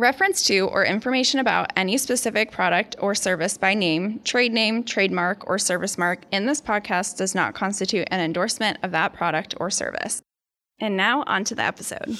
Reference 0.00 0.44
to 0.44 0.60
or 0.60 0.82
information 0.82 1.40
about 1.40 1.74
any 1.76 1.98
specific 1.98 2.50
product 2.50 2.96
or 3.00 3.14
service 3.14 3.58
by 3.58 3.74
name, 3.74 4.20
trade 4.24 4.50
name, 4.50 4.82
trademark, 4.82 5.46
or 5.46 5.58
service 5.58 5.98
mark 5.98 6.22
in 6.32 6.46
this 6.46 6.62
podcast 6.62 7.18
does 7.18 7.34
not 7.34 7.54
constitute 7.54 8.08
an 8.10 8.18
endorsement 8.18 8.78
of 8.82 8.92
that 8.92 9.12
product 9.12 9.54
or 9.60 9.68
service. 9.68 10.22
And 10.78 10.96
now, 10.96 11.22
on 11.26 11.44
to 11.44 11.54
the 11.54 11.64
episode. 11.64 12.18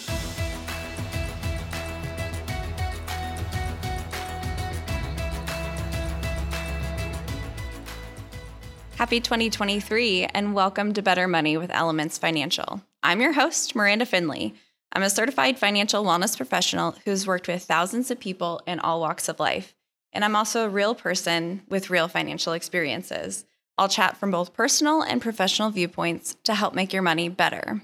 Happy 8.97 9.21
2023 9.21 10.27
and 10.35 10.53
welcome 10.53 10.93
to 10.93 11.01
Better 11.01 11.27
Money 11.27 11.57
with 11.57 11.71
Elements 11.71 12.19
Financial. 12.19 12.83
I'm 13.03 13.23
your 13.23 13.33
host, 13.33 13.75
Miranda 13.75 14.05
Finley. 14.05 14.55
I'm 14.93 15.03
a 15.03 15.11
certified 15.11 15.59
financial 15.59 16.05
wellness 16.05 16.37
professional 16.37 16.97
who's 17.05 17.27
worked 17.27 17.49
with 17.49 17.63
thousands 17.63 18.11
of 18.11 18.21
people 18.21 18.61
in 18.67 18.81
all 18.81 19.01
walks 19.01 19.29
of 19.29 19.41
life. 19.41 19.75
And 20.13 20.25
I'm 20.25 20.35
also 20.35 20.65
a 20.65 20.69
real 20.69 20.95
person 20.95 21.63
with 21.69 21.91
real 21.91 22.09
financial 22.09 22.53
experiences. 22.53 23.45
I'll 23.79 23.89
chat 23.89 24.17
from 24.17 24.31
both 24.31 24.53
personal 24.53 25.03
and 25.03 25.23
professional 25.23 25.71
viewpoints 25.71 26.37
to 26.45 26.55
help 26.55 26.75
make 26.75 26.93
your 26.93 27.03
money 27.03 27.29
better. 27.29 27.83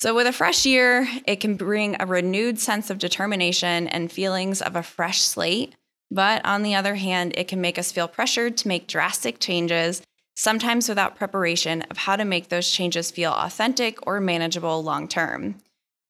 So, 0.00 0.14
with 0.14 0.28
a 0.28 0.32
fresh 0.32 0.64
year, 0.64 1.08
it 1.26 1.40
can 1.40 1.56
bring 1.56 1.96
a 1.98 2.06
renewed 2.06 2.60
sense 2.60 2.88
of 2.88 2.98
determination 2.98 3.88
and 3.88 4.12
feelings 4.12 4.62
of 4.62 4.76
a 4.76 4.82
fresh 4.84 5.20
slate 5.20 5.74
but 6.10 6.44
on 6.44 6.62
the 6.62 6.74
other 6.74 6.94
hand, 6.94 7.32
it 7.36 7.48
can 7.48 7.60
make 7.60 7.78
us 7.78 7.92
feel 7.92 8.08
pressured 8.08 8.56
to 8.58 8.68
make 8.68 8.86
drastic 8.86 9.38
changes, 9.38 10.02
sometimes 10.34 10.88
without 10.88 11.16
preparation 11.16 11.82
of 11.82 11.98
how 11.98 12.16
to 12.16 12.24
make 12.24 12.48
those 12.48 12.70
changes 12.70 13.10
feel 13.10 13.32
authentic 13.32 14.06
or 14.06 14.20
manageable 14.20 14.82
long 14.82 15.06
term. 15.06 15.56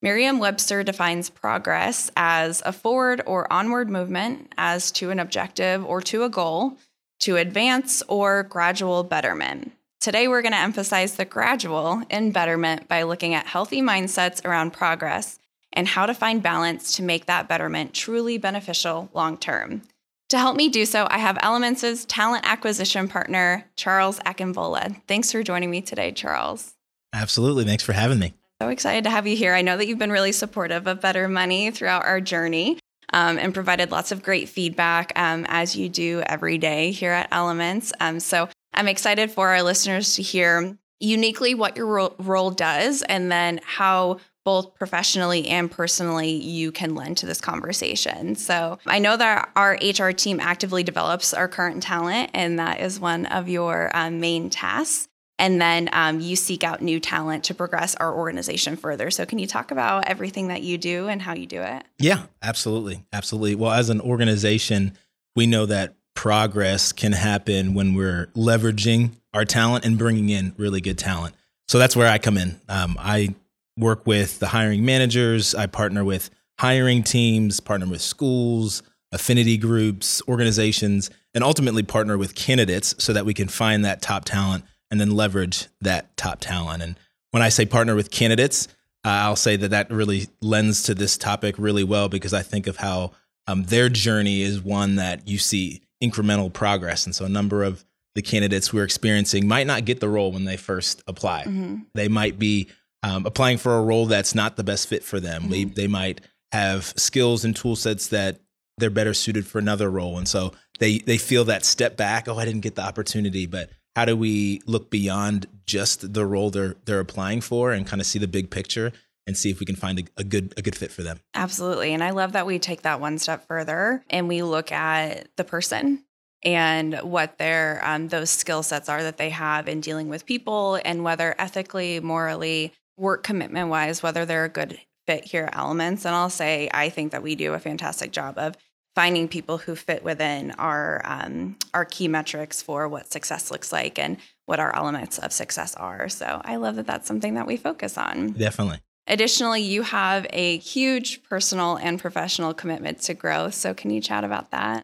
Merriam 0.01 0.38
Webster 0.38 0.84
defines 0.84 1.29
progress 1.29 2.09
as 2.16 2.62
a 2.65 2.73
forward 2.73 3.20
or 3.27 3.52
onward 3.52 3.91
movement 3.91 4.52
as 4.57 4.93
to 4.93 5.11
an 5.11 5.19
objective 5.19 5.84
or 5.84 6.01
to 6.02 6.23
a 6.23 6.29
goal, 6.29 6.77
to 7.21 7.37
advance 7.37 8.01
or 8.07 8.45
gradual 8.45 9.02
betterment. 9.02 9.73
Today, 10.01 10.29
we're 10.29 10.43
going 10.43 10.52
to 10.52 10.59
emphasize 10.59 11.16
the 11.16 11.24
gradual 11.24 12.02
in 12.09 12.30
betterment 12.30 12.87
by 12.87 13.02
looking 13.02 13.35
at 13.35 13.49
healthy 13.49 13.82
mindsets 13.82 14.45
around 14.45 14.73
progress 14.73 15.41
and 15.73 15.88
how 15.88 16.07
to 16.07 16.15
find 16.15 16.45
balance 16.45 16.95
to 16.96 17.02
make 17.02 17.26
that 17.26 17.49
betterment 17.49 17.93
truly 17.93 18.38
beneficial 18.38 19.10
long 19.13 19.37
term. 19.37 19.82
To 20.29 20.38
help 20.38 20.57
me 20.57 20.69
do 20.69 20.87
so, 20.87 21.09
I 21.10 21.19
have 21.19 21.38
Elements' 21.43 22.04
talent 22.04 22.49
acquisition 22.49 23.09
partner, 23.09 23.65
Charles 23.74 24.21
Akinbola. 24.21 25.02
Thanks 25.09 25.32
for 25.32 25.43
joining 25.43 25.71
me 25.71 25.80
today, 25.80 26.13
Charles. 26.13 26.74
Absolutely. 27.13 27.65
Thanks 27.65 27.82
for 27.82 27.95
having 27.95 28.21
me. 28.21 28.35
So 28.60 28.70
excited 28.70 29.04
to 29.04 29.10
have 29.10 29.28
you 29.28 29.37
here. 29.37 29.54
I 29.54 29.62
know 29.62 29.76
that 29.76 29.87
you've 29.87 30.01
been 30.01 30.10
really 30.10 30.32
supportive 30.32 30.88
of 30.88 31.01
Better 31.01 31.28
Money 31.28 31.70
throughout 31.70 32.04
our 32.04 32.20
journey 32.20 32.80
um, 33.12 33.38
and 33.38 33.54
provided 33.54 33.92
lots 33.92 34.10
of 34.10 34.24
great 34.24 34.48
feedback 34.48 35.12
um, 35.14 35.46
as 35.48 35.76
you 35.76 35.88
do 35.88 36.23
every 36.26 36.59
day 36.59 36.90
here 36.90 37.12
at 37.12 37.29
Elements. 37.30 37.92
Um, 38.01 38.18
so 38.18 38.48
I'm 38.74 38.88
excited 38.88 39.30
for 39.30 39.51
our 39.51 39.62
listeners 39.62 40.16
to 40.16 40.23
hear 40.23 40.76
uniquely 40.98 41.54
what 41.54 41.76
your 41.76 41.86
ro- 41.86 42.16
role 42.18 42.51
does 42.51 43.02
and 43.02 43.30
then 43.30 43.60
how 43.62 44.18
both 44.45 44.74
professionally 44.74 45.46
and 45.46 45.70
personally 45.70 46.32
you 46.32 46.73
can 46.73 46.96
lend 46.96 47.18
to 47.18 47.26
this 47.26 47.40
conversation. 47.40 48.34
So 48.34 48.80
I 48.86 48.98
know 48.98 49.16
that 49.16 49.51
our 49.54 49.79
HR 49.80 50.10
team 50.10 50.40
actively 50.40 50.82
develops 50.82 51.32
our 51.32 51.46
current 51.46 51.82
talent, 51.82 52.30
and 52.34 52.59
that 52.59 52.80
is 52.80 52.98
one 52.98 53.26
of 53.26 53.48
your 53.48 53.95
um, 53.95 54.18
main 54.18 54.51
tasks. 54.51 55.09
And 55.39 55.61
then 55.61 55.89
um, 55.93 56.21
you 56.21 56.35
seek 56.35 56.65
out 56.65 56.83
new 56.83 56.99
talent 56.99 57.45
to 57.45 57.55
progress 57.55 57.95
our 57.95 58.13
organization 58.13 58.77
further. 58.77 59.11
So, 59.11 59.25
can 59.25 59.39
you 59.39 59.47
talk 59.47 59.71
about 59.71 60.09
everything 60.09 60.49
that 60.49 60.63
you 60.63 60.79
do 60.79 61.09
and 61.09 61.23
how 61.23 61.35
you 61.35 61.47
do 61.47 61.63
it? 61.63 61.85
Yeah, 61.99 62.25
absolutely. 62.43 63.05
Absolutely. 63.13 63.55
Well, 63.55 63.73
as 63.73 63.89
an 63.91 64.00
organization, 64.00 64.93
we 65.37 65.47
know 65.47 65.66
that 65.66 65.94
progress 66.15 66.91
can 66.93 67.12
happen 67.12 67.75
when 67.75 67.94
we're 67.94 68.27
leveraging 68.34 69.12
our 69.33 69.44
talent 69.44 69.84
and 69.84 69.97
bringing 69.97 70.28
in 70.28 70.53
really 70.56 70.81
good 70.81 70.98
talent. 70.98 71.34
So 71.69 71.78
that's 71.78 71.94
where 71.94 72.10
I 72.10 72.19
come 72.19 72.37
in. 72.37 72.60
Um, 72.69 72.97
I 72.98 73.37
work 73.77 74.06
with 74.06 74.41
the 74.41 74.48
hiring 74.48 74.84
managers. 74.84 75.54
I 75.54 75.66
partner 75.66 76.04
with 76.04 76.31
hiring 76.59 77.04
teams, 77.04 77.60
partner 77.60 77.87
with 77.87 78.00
schools, 78.00 78.82
affinity 79.12 79.56
groups, 79.56 80.21
organizations, 80.27 81.10
and 81.34 81.44
ultimately 81.44 81.82
partner 81.82 82.19
with 82.19 82.34
candidates 82.34 82.97
so 82.98 83.12
that 83.12 83.25
we 83.25 83.32
can 83.32 83.47
find 83.47 83.84
that 83.84 84.03
top 84.03 84.25
talent 84.25 84.65
and 84.91 85.00
then 85.00 85.10
leverage 85.10 85.66
that 85.81 86.16
top 86.16 86.41
talent. 86.41 86.82
And 86.82 86.99
when 87.31 87.43
I 87.43 87.49
say 87.49 87.66
partner 87.66 87.94
with 87.94 88.10
candidates, 88.10 88.69
uh, 89.04 89.10
I'll 89.10 89.37
say 89.37 89.56
that 89.56 89.69
that 89.69 89.91
really 89.91 90.28
lends 90.41 90.82
to 90.84 90.94
this 90.94 91.16
topic 91.16 91.56
really 91.59 91.84
well 91.84 92.09
because 92.09 92.34
I 92.34 92.43
think 92.43 92.66
of 92.66 92.76
how 92.76 93.12
um, 93.47 93.65
their 93.65 93.88
journey 93.88 94.43
is 94.43 94.60
one 94.60 94.97
that 94.97 95.27
you 95.27 95.38
see 95.38 95.82
incremental 96.03 96.53
progress. 96.53 97.06
And 97.06 97.15
so 97.15 97.25
a 97.25 97.28
number 97.28 97.62
of 97.62 97.84
the 98.15 98.22
candidates 98.22 98.72
we're 98.72 98.84
experiencing 98.84 99.47
might 99.47 99.66
not 99.66 99.84
get 99.84 100.00
the 100.00 100.09
role 100.09 100.32
when 100.32 100.44
they 100.44 100.56
first 100.56 101.03
apply. 101.06 101.44
Mm-hmm. 101.44 101.77
They 101.94 102.09
might 102.09 102.38
be 102.38 102.69
um, 103.03 103.27
applying 103.27 103.59
for 103.59 103.77
a 103.77 103.82
role 103.82 104.06
that's 104.06 104.34
not 104.34 104.56
the 104.56 104.65
best 104.65 104.88
fit 104.88 105.04
for 105.04 105.21
them. 105.21 105.43
Mm-hmm. 105.43 105.50
They, 105.50 105.65
they 105.65 105.87
might 105.87 106.21
have 106.53 106.84
skills 106.97 107.44
and 107.44 107.54
tool 107.54 107.77
sets 107.77 108.09
that 108.09 108.41
they're 108.78 108.91
better 108.91 109.15
suited 109.15 109.47
for 109.47 109.59
another 109.59 109.91
role. 109.91 110.19
And 110.19 110.27
so 110.27 110.53
they, 110.78 110.98
they 110.98 111.19
feel 111.19 111.44
that 111.44 111.65
step 111.65 111.97
back. 111.97 112.28
Oh, 112.28 112.38
I 112.38 112.44
didn't 112.44 112.62
get 112.62 112.75
the 112.75 112.82
opportunity. 112.82 113.47
But 113.47 113.71
how 113.98 114.04
do 114.04 114.16
we 114.16 114.62
look 114.64 114.91
beyond 114.91 115.44
just 115.66 116.14
the 116.14 116.25
role 116.25 116.50
they're, 116.50 116.76
they're 116.84 117.00
applying 117.00 117.41
for 117.41 117.72
and 117.72 117.84
kind 117.84 118.00
of 118.00 118.06
see 118.06 118.20
the 118.20 118.28
big 118.28 118.48
picture 118.48 118.92
and 119.26 119.36
see 119.36 119.50
if 119.50 119.59
we 119.59 119.66
can 119.66 119.75
find 119.75 119.98
a, 119.98 120.03
a, 120.19 120.22
good 120.22 120.54
a 120.56 120.62
good 120.62 120.76
fit 120.76 120.92
for 120.92 121.03
them. 121.03 121.19
Absolutely. 121.34 121.92
And 121.92 122.04
I 122.04 122.10
love 122.10 122.31
that 122.34 122.47
we 122.47 122.60
take 122.60 122.82
that 122.82 123.00
one 123.00 123.19
step 123.19 123.48
further 123.48 124.04
and 124.09 124.28
we 124.28 124.44
look 124.44 124.70
at 124.70 125.26
the 125.36 125.42
person 125.42 126.04
and 126.44 126.94
what 126.98 127.38
their 127.38 127.81
um, 127.82 128.06
those 128.06 128.31
skill 128.31 128.62
sets 128.62 128.88
are 128.88 129.03
that 129.03 129.16
they 129.16 129.31
have 129.31 129.66
in 129.66 129.81
dealing 129.81 130.09
with 130.09 130.26
people 130.26 130.78
and 130.84 131.03
whether 131.03 131.34
ethically, 131.36 131.98
morally, 131.98 132.72
work 132.97 133.25
commitment 133.25 133.69
wise, 133.69 134.00
whether 134.00 134.25
they're 134.25 134.44
a 134.44 134.48
good 134.48 134.78
fit 135.09 135.25
here 135.25 135.50
Elements. 135.53 136.04
And 136.04 136.15
I'll 136.15 136.30
say, 136.30 136.70
I 136.72 136.88
think 136.88 137.10
that 137.10 137.25
we 137.25 137.34
do 137.34 137.53
a 137.53 137.59
fantastic 137.59 138.12
job 138.12 138.38
of 138.38 138.54
finding 138.98 139.28
people 139.28 139.59
who 139.59 139.76
fit 139.76 140.03
within 140.03 140.50
our 140.59 141.00
um, 141.04 141.56
our 141.72 141.84
key 141.84 142.09
metrics 142.09 142.60
for 142.60 142.88
what 142.88 143.12
success 143.12 143.48
looks 143.48 143.72
like 143.72 143.97
and 143.97 144.16
what 144.47 144.59
our 144.59 144.75
elements 144.75 145.19
of 145.19 145.32
success 145.32 145.76
are. 145.76 146.09
So 146.09 146.42
I 146.44 146.56
love 146.56 146.75
that 146.75 146.88
that's 146.88 147.06
something 147.06 147.34
that 147.34 147.47
we 147.47 147.56
focus 147.56 147.97
on. 147.97 148.31
Definitely. 148.31 148.81
Additionally, 149.06 149.62
you 149.62 149.82
have 149.82 150.26
a 150.31 150.59
huge 150.59 151.22
personal 151.22 151.76
and 151.76 152.00
professional 152.00 152.53
commitment 152.53 153.00
to 153.03 153.14
growth. 153.14 153.54
So 153.54 153.72
can 153.72 153.92
you 153.92 154.00
chat 154.00 154.25
about 154.25 154.50
that? 154.50 154.82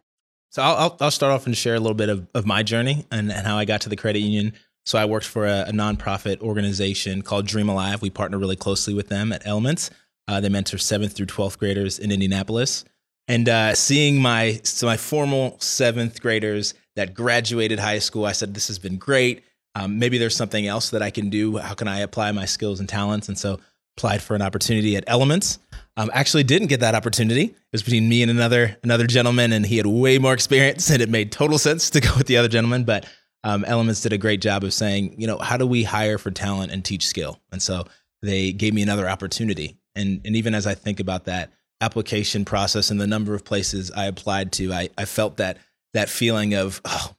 So 0.49 0.61
I'll, 0.61 0.95
I'll 1.01 1.11
start 1.11 1.33
off 1.33 1.45
and 1.45 1.57
share 1.57 1.75
a 1.75 1.81
little 1.81 1.93
bit 1.93 2.07
of, 2.07 2.25
of 2.33 2.45
my 2.45 2.63
journey 2.63 3.05
and, 3.11 3.29
and 3.29 3.45
how 3.45 3.57
I 3.57 3.65
got 3.65 3.81
to 3.81 3.89
the 3.89 3.97
credit 3.97 4.19
union. 4.19 4.53
So 4.85 4.97
I 4.97 5.03
worked 5.03 5.27
for 5.27 5.45
a, 5.45 5.65
a 5.67 5.71
nonprofit 5.73 6.39
organization 6.39 7.21
called 7.21 7.47
Dream 7.47 7.67
Alive. 7.67 8.01
We 8.01 8.11
partner 8.11 8.37
really 8.37 8.55
closely 8.55 8.93
with 8.93 9.09
them 9.09 9.33
at 9.33 9.45
Elements. 9.45 9.89
Uh, 10.25 10.39
they 10.39 10.47
mentor 10.47 10.77
seventh 10.77 11.11
through 11.11 11.25
12th 11.25 11.57
graders 11.59 11.99
in 11.99 12.13
Indianapolis. 12.13 12.85
And 13.27 13.49
uh, 13.49 13.73
seeing 13.73 14.21
my 14.21 14.59
so 14.63 14.85
my 14.85 14.97
formal 14.97 15.57
seventh 15.59 16.21
graders 16.21 16.73
that 16.95 17.13
graduated 17.13 17.79
high 17.79 17.99
school, 17.99 18.25
I 18.25 18.33
said, 18.33 18.53
"This 18.53 18.67
has 18.67 18.79
been 18.79 18.97
great. 18.97 19.43
Um, 19.73 19.99
maybe 19.99 20.17
there's 20.17 20.35
something 20.35 20.67
else 20.67 20.91
that 20.91 21.01
I 21.01 21.09
can 21.09 21.29
do. 21.29 21.57
How 21.57 21.73
can 21.73 21.87
I 21.87 21.99
apply 21.99 22.31
my 22.31 22.45
skills 22.45 22.79
and 22.79 22.87
talents?" 22.87 23.27
And 23.27 23.37
so 23.37 23.59
applied 23.97 24.21
for 24.21 24.35
an 24.35 24.41
opportunity 24.41 24.95
at 24.95 25.03
Elements. 25.07 25.59
Um, 25.97 26.11
actually, 26.13 26.43
didn't 26.43 26.67
get 26.67 26.81
that 26.81 26.93
opportunity. 26.93 27.43
It 27.45 27.55
was 27.71 27.81
between 27.81 28.09
me 28.09 28.21
and 28.21 28.29
another 28.29 28.77
another 28.83 29.07
gentleman, 29.07 29.53
and 29.53 29.65
he 29.65 29.77
had 29.77 29.87
way 29.87 30.19
more 30.19 30.33
experience, 30.33 30.89
and 30.91 31.01
it 31.01 31.09
made 31.09 31.31
total 31.31 31.57
sense 31.57 31.89
to 31.91 32.01
go 32.01 32.09
with 32.17 32.27
the 32.27 32.37
other 32.37 32.49
gentleman. 32.49 32.83
But 32.83 33.07
um, 33.43 33.63
Elements 33.65 34.01
did 34.01 34.13
a 34.13 34.17
great 34.17 34.41
job 34.41 34.63
of 34.63 34.73
saying, 34.73 35.19
you 35.19 35.27
know, 35.27 35.37
how 35.37 35.57
do 35.57 35.65
we 35.65 35.83
hire 35.83 36.17
for 36.17 36.31
talent 36.31 36.71
and 36.71 36.83
teach 36.83 37.07
skill? 37.07 37.39
And 37.51 37.61
so 37.61 37.85
they 38.21 38.51
gave 38.51 38.73
me 38.73 38.81
another 38.81 39.09
opportunity. 39.09 39.77
And 39.95 40.21
and 40.25 40.35
even 40.35 40.53
as 40.53 40.67
I 40.67 40.75
think 40.75 40.99
about 40.99 41.25
that 41.25 41.51
application 41.81 42.45
process 42.45 42.89
and 42.89 42.99
the 42.99 43.07
number 43.07 43.33
of 43.33 43.43
places 43.43 43.91
I 43.91 44.05
applied 44.05 44.51
to, 44.53 44.73
I, 44.73 44.89
I 44.97 45.05
felt 45.05 45.37
that 45.37 45.57
that 45.93 46.09
feeling 46.09 46.53
of, 46.53 46.81
oh, 46.85 47.15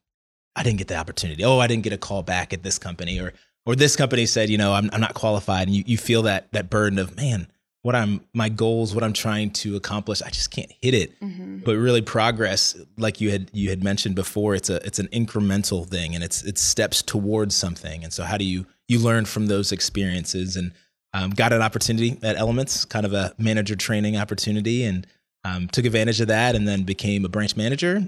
I 0.55 0.63
didn't 0.63 0.79
get 0.79 0.89
the 0.89 0.97
opportunity. 0.97 1.45
Oh, 1.45 1.59
I 1.59 1.67
didn't 1.67 1.83
get 1.83 1.93
a 1.93 1.99
call 1.99 2.23
back 2.23 2.53
at 2.53 2.63
this 2.63 2.79
company, 2.79 3.21
or 3.21 3.33
or 3.67 3.77
this 3.77 3.97
company 3.97 4.27
said, 4.27 4.49
you 4.49 4.59
know, 4.59 4.73
I'm 4.73 4.89
I'm 4.93 5.01
not 5.01 5.15
qualified. 5.15 5.69
And 5.69 5.77
you, 5.77 5.85
you 5.87 5.99
feel 5.99 6.23
that 6.23 6.51
that 6.53 6.71
burden 6.71 6.99
of, 6.99 7.17
man, 7.17 7.49
what 7.83 7.95
I'm 7.95 8.21
my 8.33 8.49
goals, 8.49 8.95
what 8.95 9.05
I'm 9.05 9.13
trying 9.13 9.51
to 9.51 9.77
accomplish, 9.77 10.23
I 10.23 10.31
just 10.31 10.51
can't 10.51 10.73
hit 10.81 10.95
it. 10.95 11.21
Mm-hmm. 11.21 11.59
But 11.59 11.77
really 11.77 12.03
progress, 12.03 12.77
like 12.97 13.21
you 13.21 13.31
had 13.31 13.51
you 13.53 13.71
had 13.71 13.85
mentioned 13.85 14.15
before, 14.15 14.55
it's 14.55 14.71
a 14.71 14.85
it's 14.85 14.99
an 14.99 15.09
incremental 15.09 15.87
thing 15.87 16.15
and 16.15 16.25
it's 16.25 16.43
it's 16.43 16.63
steps 16.63 17.03
towards 17.03 17.55
something. 17.55 18.03
And 18.03 18.13
so 18.13 18.25
how 18.25 18.39
do 18.39 18.45
you 18.45 18.67
you 18.89 18.99
learn 18.99 19.25
from 19.25 19.47
those 19.47 19.73
experiences 19.73 20.57
and 20.57 20.73
um, 21.17 21.31
got 21.31 21.53
an 21.53 21.63
opportunity 21.63 22.19
at 22.23 22.37
Elements, 22.37 22.85
kind 22.85 23.07
of 23.07 23.15
a 23.15 23.33
manager 23.39 23.75
training 23.75 24.17
opportunity, 24.17 24.85
and 24.85 25.07
um, 25.45 25.67
took 25.69 25.87
advantage 25.87 26.21
of 26.21 26.29
that, 26.29 26.55
and 26.55 26.69
then 26.69 26.83
became 26.83 27.25
a 27.25 27.29
branch 27.29 27.57
manager, 27.57 28.07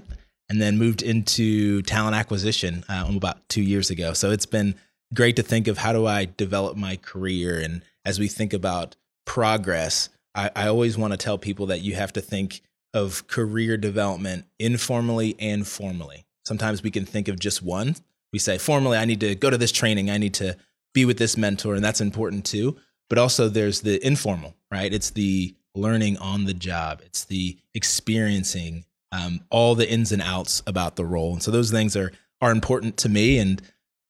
and 0.49 0.61
then 0.61 0.77
moved 0.77 1.01
into 1.01 1.81
talent 1.83 2.15
acquisition 2.15 2.83
uh, 2.87 3.11
about 3.15 3.47
two 3.49 3.63
years 3.63 3.89
ago. 3.89 4.13
So 4.13 4.29
it's 4.29 4.45
been 4.45 4.75
great 5.15 5.35
to 5.37 5.43
think 5.43 5.67
of 5.67 5.79
how 5.79 5.91
do 5.91 6.05
I 6.05 6.25
develop 6.25 6.77
my 6.77 6.97
career, 6.97 7.59
and 7.59 7.83
as 8.05 8.19
we 8.19 8.27
think 8.27 8.53
about 8.53 8.95
progress, 9.25 10.09
I, 10.35 10.51
I 10.55 10.67
always 10.67 10.95
want 10.95 11.13
to 11.13 11.17
tell 11.17 11.39
people 11.39 11.65
that 11.67 11.81
you 11.81 11.95
have 11.95 12.13
to 12.13 12.21
think 12.21 12.61
of 12.93 13.25
career 13.27 13.75
development 13.77 14.45
informally 14.59 15.35
and 15.39 15.67
formally. 15.67 16.25
Sometimes 16.45 16.83
we 16.83 16.91
can 16.91 17.05
think 17.05 17.27
of 17.27 17.39
just 17.39 17.63
one. 17.63 17.95
We 18.31 18.39
say, 18.39 18.59
formally, 18.59 18.97
I 18.97 19.05
need 19.05 19.19
to 19.21 19.33
go 19.33 19.49
to 19.49 19.57
this 19.57 19.71
training, 19.71 20.11
I 20.11 20.19
need 20.19 20.35
to 20.35 20.57
be 20.93 21.05
with 21.05 21.17
this 21.17 21.37
mentor, 21.37 21.73
and 21.73 21.83
that's 21.83 22.01
important 22.01 22.45
too. 22.45 22.77
But 23.09 23.17
also, 23.17 23.49
there's 23.49 23.81
the 23.81 24.05
informal, 24.05 24.55
right? 24.71 24.93
It's 24.93 25.09
the 25.11 25.55
learning 25.75 26.17
on 26.17 26.45
the 26.45 26.53
job, 26.53 27.01
it's 27.05 27.25
the 27.25 27.57
experiencing 27.73 28.85
um, 29.11 29.41
all 29.49 29.75
the 29.75 29.89
ins 29.89 30.11
and 30.11 30.21
outs 30.21 30.61
about 30.67 30.95
the 30.95 31.05
role. 31.05 31.33
And 31.33 31.41
so, 31.41 31.51
those 31.51 31.71
things 31.71 31.95
are, 31.95 32.11
are 32.41 32.51
important 32.51 32.97
to 32.97 33.09
me. 33.09 33.39
And 33.39 33.61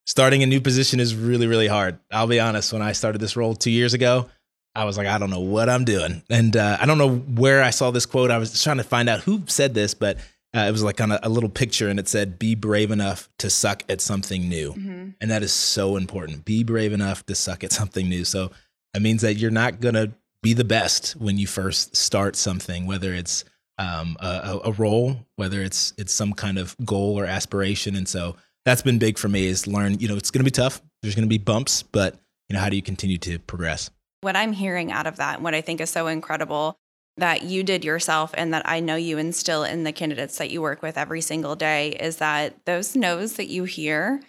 starting 0.06 0.42
a 0.42 0.46
new 0.46 0.60
position 0.60 1.00
is 1.00 1.14
really, 1.14 1.46
really 1.46 1.68
hard. 1.68 1.98
I'll 2.10 2.26
be 2.26 2.40
honest, 2.40 2.72
when 2.72 2.82
I 2.82 2.92
started 2.92 3.20
this 3.20 3.36
role 3.36 3.54
two 3.54 3.70
years 3.70 3.94
ago, 3.94 4.28
I 4.74 4.84
was 4.84 4.96
like, 4.96 5.06
I 5.06 5.18
don't 5.18 5.30
know 5.30 5.40
what 5.40 5.68
I'm 5.68 5.84
doing. 5.84 6.22
And 6.30 6.56
uh, 6.56 6.78
I 6.80 6.86
don't 6.86 6.98
know 6.98 7.16
where 7.16 7.62
I 7.62 7.70
saw 7.70 7.90
this 7.90 8.06
quote. 8.06 8.30
I 8.30 8.38
was 8.38 8.62
trying 8.62 8.76
to 8.76 8.84
find 8.84 9.08
out 9.08 9.20
who 9.20 9.42
said 9.46 9.74
this, 9.74 9.94
but 9.94 10.18
uh, 10.54 10.60
it 10.60 10.72
was 10.72 10.82
like 10.82 11.00
on 11.00 11.12
a, 11.12 11.20
a, 11.22 11.28
little 11.28 11.48
picture 11.48 11.88
and 11.88 12.00
it 12.00 12.08
said, 12.08 12.38
Be 12.38 12.54
brave 12.54 12.90
enough 12.90 13.28
to 13.38 13.50
suck 13.50 13.84
at 13.88 14.00
something 14.00 14.48
new. 14.48 14.72
Mm-hmm. 14.72 15.10
And 15.20 15.30
that 15.30 15.42
is 15.42 15.52
so 15.52 15.96
important. 15.96 16.44
Be 16.44 16.64
brave 16.64 16.92
enough 16.92 17.24
to 17.26 17.34
suck 17.34 17.62
at 17.62 17.72
something 17.72 18.08
new. 18.08 18.24
So 18.24 18.50
it 18.94 19.02
means 19.02 19.22
that 19.22 19.34
you're 19.34 19.50
not 19.50 19.80
going 19.80 19.94
to 19.94 20.12
be 20.42 20.54
the 20.54 20.64
best 20.64 21.12
when 21.12 21.38
you 21.38 21.46
first 21.46 21.94
start 21.94 22.36
something, 22.36 22.86
whether 22.86 23.12
it's 23.12 23.44
um, 23.78 24.16
a, 24.20 24.60
a 24.64 24.72
role, 24.72 25.26
whether 25.36 25.62
it's 25.62 25.92
it's 25.96 26.14
some 26.14 26.32
kind 26.32 26.58
of 26.58 26.76
goal 26.84 27.18
or 27.18 27.24
aspiration. 27.24 27.94
And 27.94 28.08
so 28.08 28.36
that's 28.64 28.82
been 28.82 28.98
big 28.98 29.18
for 29.18 29.28
me 29.28 29.46
is 29.46 29.66
learn, 29.66 29.98
you 29.98 30.08
know, 30.08 30.16
it's 30.16 30.30
going 30.30 30.40
to 30.40 30.44
be 30.44 30.50
tough. 30.50 30.82
There's 31.02 31.14
going 31.14 31.24
to 31.24 31.28
be 31.28 31.38
bumps, 31.38 31.82
but, 31.82 32.14
you 32.48 32.54
know, 32.54 32.60
how 32.60 32.68
do 32.68 32.76
you 32.76 32.82
continue 32.82 33.18
to 33.18 33.38
progress? 33.38 33.90
What 34.20 34.36
I'm 34.36 34.52
hearing 34.52 34.92
out 34.92 35.06
of 35.06 35.16
that, 35.16 35.36
and 35.36 35.44
what 35.44 35.54
I 35.54 35.62
think 35.62 35.80
is 35.80 35.88
so 35.88 36.06
incredible 36.06 36.76
that 37.16 37.42
you 37.42 37.62
did 37.62 37.84
yourself 37.84 38.32
and 38.34 38.52
that 38.52 38.68
I 38.68 38.80
know 38.80 38.96
you 38.96 39.18
instill 39.18 39.64
in 39.64 39.84
the 39.84 39.92
candidates 39.92 40.38
that 40.38 40.50
you 40.50 40.60
work 40.60 40.82
with 40.82 40.98
every 40.98 41.20
single 41.20 41.56
day 41.56 41.90
is 41.90 42.18
that 42.18 42.64
those 42.66 42.94
no's 42.96 43.34
that 43.34 43.48
you 43.48 43.64
hear 43.64 44.20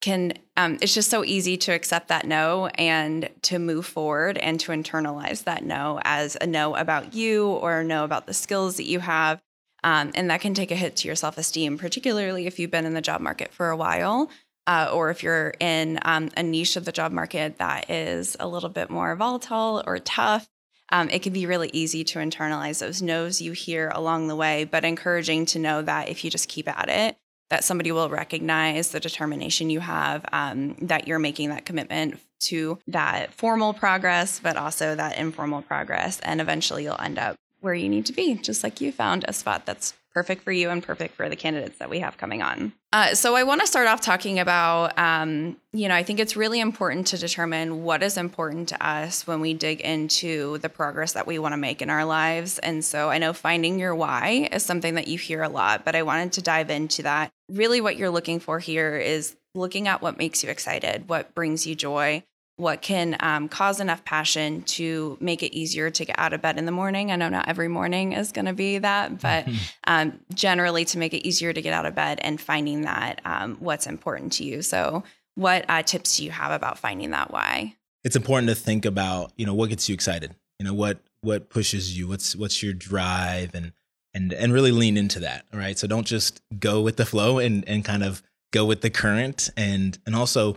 can 0.00 0.34
um, 0.56 0.78
it's 0.80 0.94
just 0.94 1.10
so 1.10 1.24
easy 1.24 1.56
to 1.56 1.72
accept 1.72 2.08
that 2.08 2.26
no 2.26 2.66
and 2.74 3.28
to 3.42 3.58
move 3.58 3.86
forward 3.86 4.38
and 4.38 4.60
to 4.60 4.72
internalize 4.72 5.44
that 5.44 5.64
no 5.64 6.00
as 6.04 6.36
a 6.40 6.46
no 6.46 6.74
about 6.76 7.14
you 7.14 7.48
or 7.48 7.80
a 7.80 7.84
no 7.84 8.04
about 8.04 8.26
the 8.26 8.34
skills 8.34 8.76
that 8.76 8.86
you 8.86 9.00
have. 9.00 9.40
Um, 9.84 10.10
and 10.14 10.30
that 10.30 10.40
can 10.40 10.54
take 10.54 10.70
a 10.70 10.76
hit 10.76 10.96
to 10.96 11.08
your 11.08 11.14
self-esteem 11.14 11.78
particularly 11.78 12.46
if 12.46 12.58
you've 12.58 12.70
been 12.70 12.86
in 12.86 12.94
the 12.94 13.00
job 13.00 13.20
market 13.20 13.52
for 13.52 13.70
a 13.70 13.76
while 13.76 14.30
uh, 14.66 14.90
or 14.92 15.10
if 15.10 15.22
you're 15.22 15.54
in 15.60 15.98
um, 16.02 16.30
a 16.36 16.42
niche 16.42 16.76
of 16.76 16.84
the 16.84 16.92
job 16.92 17.12
market 17.12 17.58
that 17.58 17.88
is 17.90 18.36
a 18.40 18.48
little 18.48 18.68
bit 18.68 18.90
more 18.90 19.14
volatile 19.14 19.82
or 19.86 19.98
tough, 19.98 20.48
um, 20.90 21.08
it 21.10 21.22
can 21.22 21.32
be 21.32 21.46
really 21.46 21.70
easy 21.72 22.04
to 22.04 22.18
internalize 22.18 22.80
those 22.80 23.02
no's 23.02 23.40
you 23.40 23.52
hear 23.52 23.90
along 23.94 24.28
the 24.28 24.36
way, 24.36 24.64
but 24.64 24.84
encouraging 24.84 25.46
to 25.46 25.58
know 25.58 25.82
that 25.82 26.08
if 26.08 26.24
you 26.24 26.30
just 26.30 26.48
keep 26.48 26.68
at 26.68 26.88
it, 26.88 27.16
that 27.50 27.64
somebody 27.64 27.92
will 27.92 28.08
recognize 28.08 28.90
the 28.90 29.00
determination 29.00 29.70
you 29.70 29.80
have, 29.80 30.24
um, 30.32 30.76
that 30.80 31.06
you're 31.06 31.18
making 31.18 31.50
that 31.50 31.64
commitment 31.64 32.18
to 32.40 32.78
that 32.88 33.32
formal 33.32 33.72
progress, 33.72 34.40
but 34.40 34.56
also 34.56 34.94
that 34.94 35.16
informal 35.16 35.62
progress. 35.62 36.20
And 36.20 36.40
eventually 36.40 36.84
you'll 36.84 37.00
end 37.00 37.18
up 37.18 37.36
where 37.60 37.74
you 37.74 37.88
need 37.88 38.06
to 38.06 38.12
be, 38.12 38.34
just 38.34 38.62
like 38.62 38.80
you 38.80 38.92
found 38.92 39.24
a 39.26 39.32
spot 39.32 39.66
that's 39.66 39.94
perfect 40.12 40.42
for 40.42 40.52
you 40.52 40.70
and 40.70 40.82
perfect 40.82 41.14
for 41.14 41.28
the 41.28 41.36
candidates 41.36 41.78
that 41.78 41.90
we 41.90 42.00
have 42.00 42.16
coming 42.16 42.42
on. 42.42 42.72
Uh, 42.96 43.14
so 43.14 43.36
I 43.36 43.42
want 43.42 43.60
to 43.60 43.66
start 43.66 43.88
off 43.88 44.00
talking 44.00 44.38
about, 44.38 44.98
um, 44.98 45.58
you 45.74 45.86
know, 45.86 45.94
I 45.94 46.02
think 46.02 46.18
it's 46.18 46.34
really 46.34 46.60
important 46.60 47.08
to 47.08 47.18
determine 47.18 47.84
what 47.84 48.02
is 48.02 48.16
important 48.16 48.70
to 48.70 48.82
us 48.82 49.26
when 49.26 49.42
we 49.42 49.52
dig 49.52 49.82
into 49.82 50.56
the 50.56 50.70
progress 50.70 51.12
that 51.12 51.26
we 51.26 51.38
want 51.38 51.52
to 51.52 51.58
make 51.58 51.82
in 51.82 51.90
our 51.90 52.06
lives. 52.06 52.58
And 52.58 52.82
so 52.82 53.10
I 53.10 53.18
know 53.18 53.34
finding 53.34 53.78
your 53.78 53.94
why 53.94 54.48
is 54.50 54.62
something 54.62 54.94
that 54.94 55.08
you 55.08 55.18
hear 55.18 55.42
a 55.42 55.50
lot, 55.50 55.84
but 55.84 55.94
I 55.94 56.04
wanted 56.04 56.32
to 56.32 56.42
dive 56.42 56.70
into 56.70 57.02
that. 57.02 57.30
Really, 57.50 57.82
what 57.82 57.98
you're 57.98 58.08
looking 58.08 58.40
for 58.40 58.60
here 58.60 58.96
is 58.96 59.36
looking 59.54 59.88
at 59.88 60.00
what 60.00 60.16
makes 60.16 60.42
you 60.42 60.48
excited, 60.48 61.06
what 61.06 61.34
brings 61.34 61.66
you 61.66 61.74
joy, 61.74 62.24
what 62.56 62.80
can 62.80 63.16
um, 63.20 63.48
cause 63.48 63.80
enough 63.80 64.04
passion 64.04 64.62
to 64.62 65.18
make 65.20 65.42
it 65.42 65.54
easier 65.54 65.90
to 65.90 66.04
get 66.04 66.18
out 66.18 66.32
of 66.32 66.40
bed 66.40 66.58
in 66.58 66.64
the 66.64 66.72
morning. 66.72 67.12
I 67.12 67.16
know 67.16 67.28
not 67.28 67.48
every 67.48 67.68
morning 67.68 68.12
is 68.12 68.32
going 68.32 68.46
to 68.46 68.54
be 68.54 68.78
that, 68.78 69.20
but 69.20 69.46
um, 69.84 70.18
generally 70.32 70.84
to 70.86 70.98
make 70.98 71.12
it 71.12 71.26
easier 71.26 71.52
to 71.52 71.60
get 71.60 71.74
out 71.74 71.84
of 71.84 71.94
bed 71.94 72.18
and 72.22 72.40
finding 72.40 72.82
that 72.82 73.20
um, 73.24 73.56
what's 73.60 73.86
important 73.86 74.32
to 74.34 74.44
you. 74.44 74.62
So, 74.62 75.04
what 75.34 75.66
uh, 75.68 75.82
tips 75.82 76.16
do 76.16 76.24
you 76.24 76.30
have 76.30 76.50
about 76.50 76.78
finding 76.78 77.10
that 77.10 77.30
why? 77.30 77.76
It's 78.04 78.16
important 78.16 78.48
to 78.48 78.54
think 78.54 78.86
about, 78.86 79.32
you 79.36 79.44
know, 79.44 79.52
what 79.52 79.68
gets 79.68 79.86
you 79.88 79.92
excited. 79.94 80.34
You 80.58 80.64
know, 80.64 80.72
what 80.72 81.00
what 81.20 81.50
pushes 81.50 81.98
you. 81.98 82.08
What's 82.08 82.34
what's 82.34 82.62
your 82.62 82.72
drive, 82.72 83.54
and 83.54 83.72
and 84.14 84.32
and 84.32 84.52
really 84.52 84.72
lean 84.72 84.96
into 84.96 85.20
that. 85.20 85.44
Right. 85.52 85.78
So 85.78 85.86
don't 85.86 86.06
just 86.06 86.40
go 86.58 86.80
with 86.80 86.96
the 86.96 87.04
flow 87.04 87.38
and 87.38 87.68
and 87.68 87.84
kind 87.84 88.02
of 88.02 88.22
go 88.52 88.64
with 88.64 88.80
the 88.80 88.88
current, 88.88 89.50
and 89.58 89.98
and 90.06 90.16
also 90.16 90.56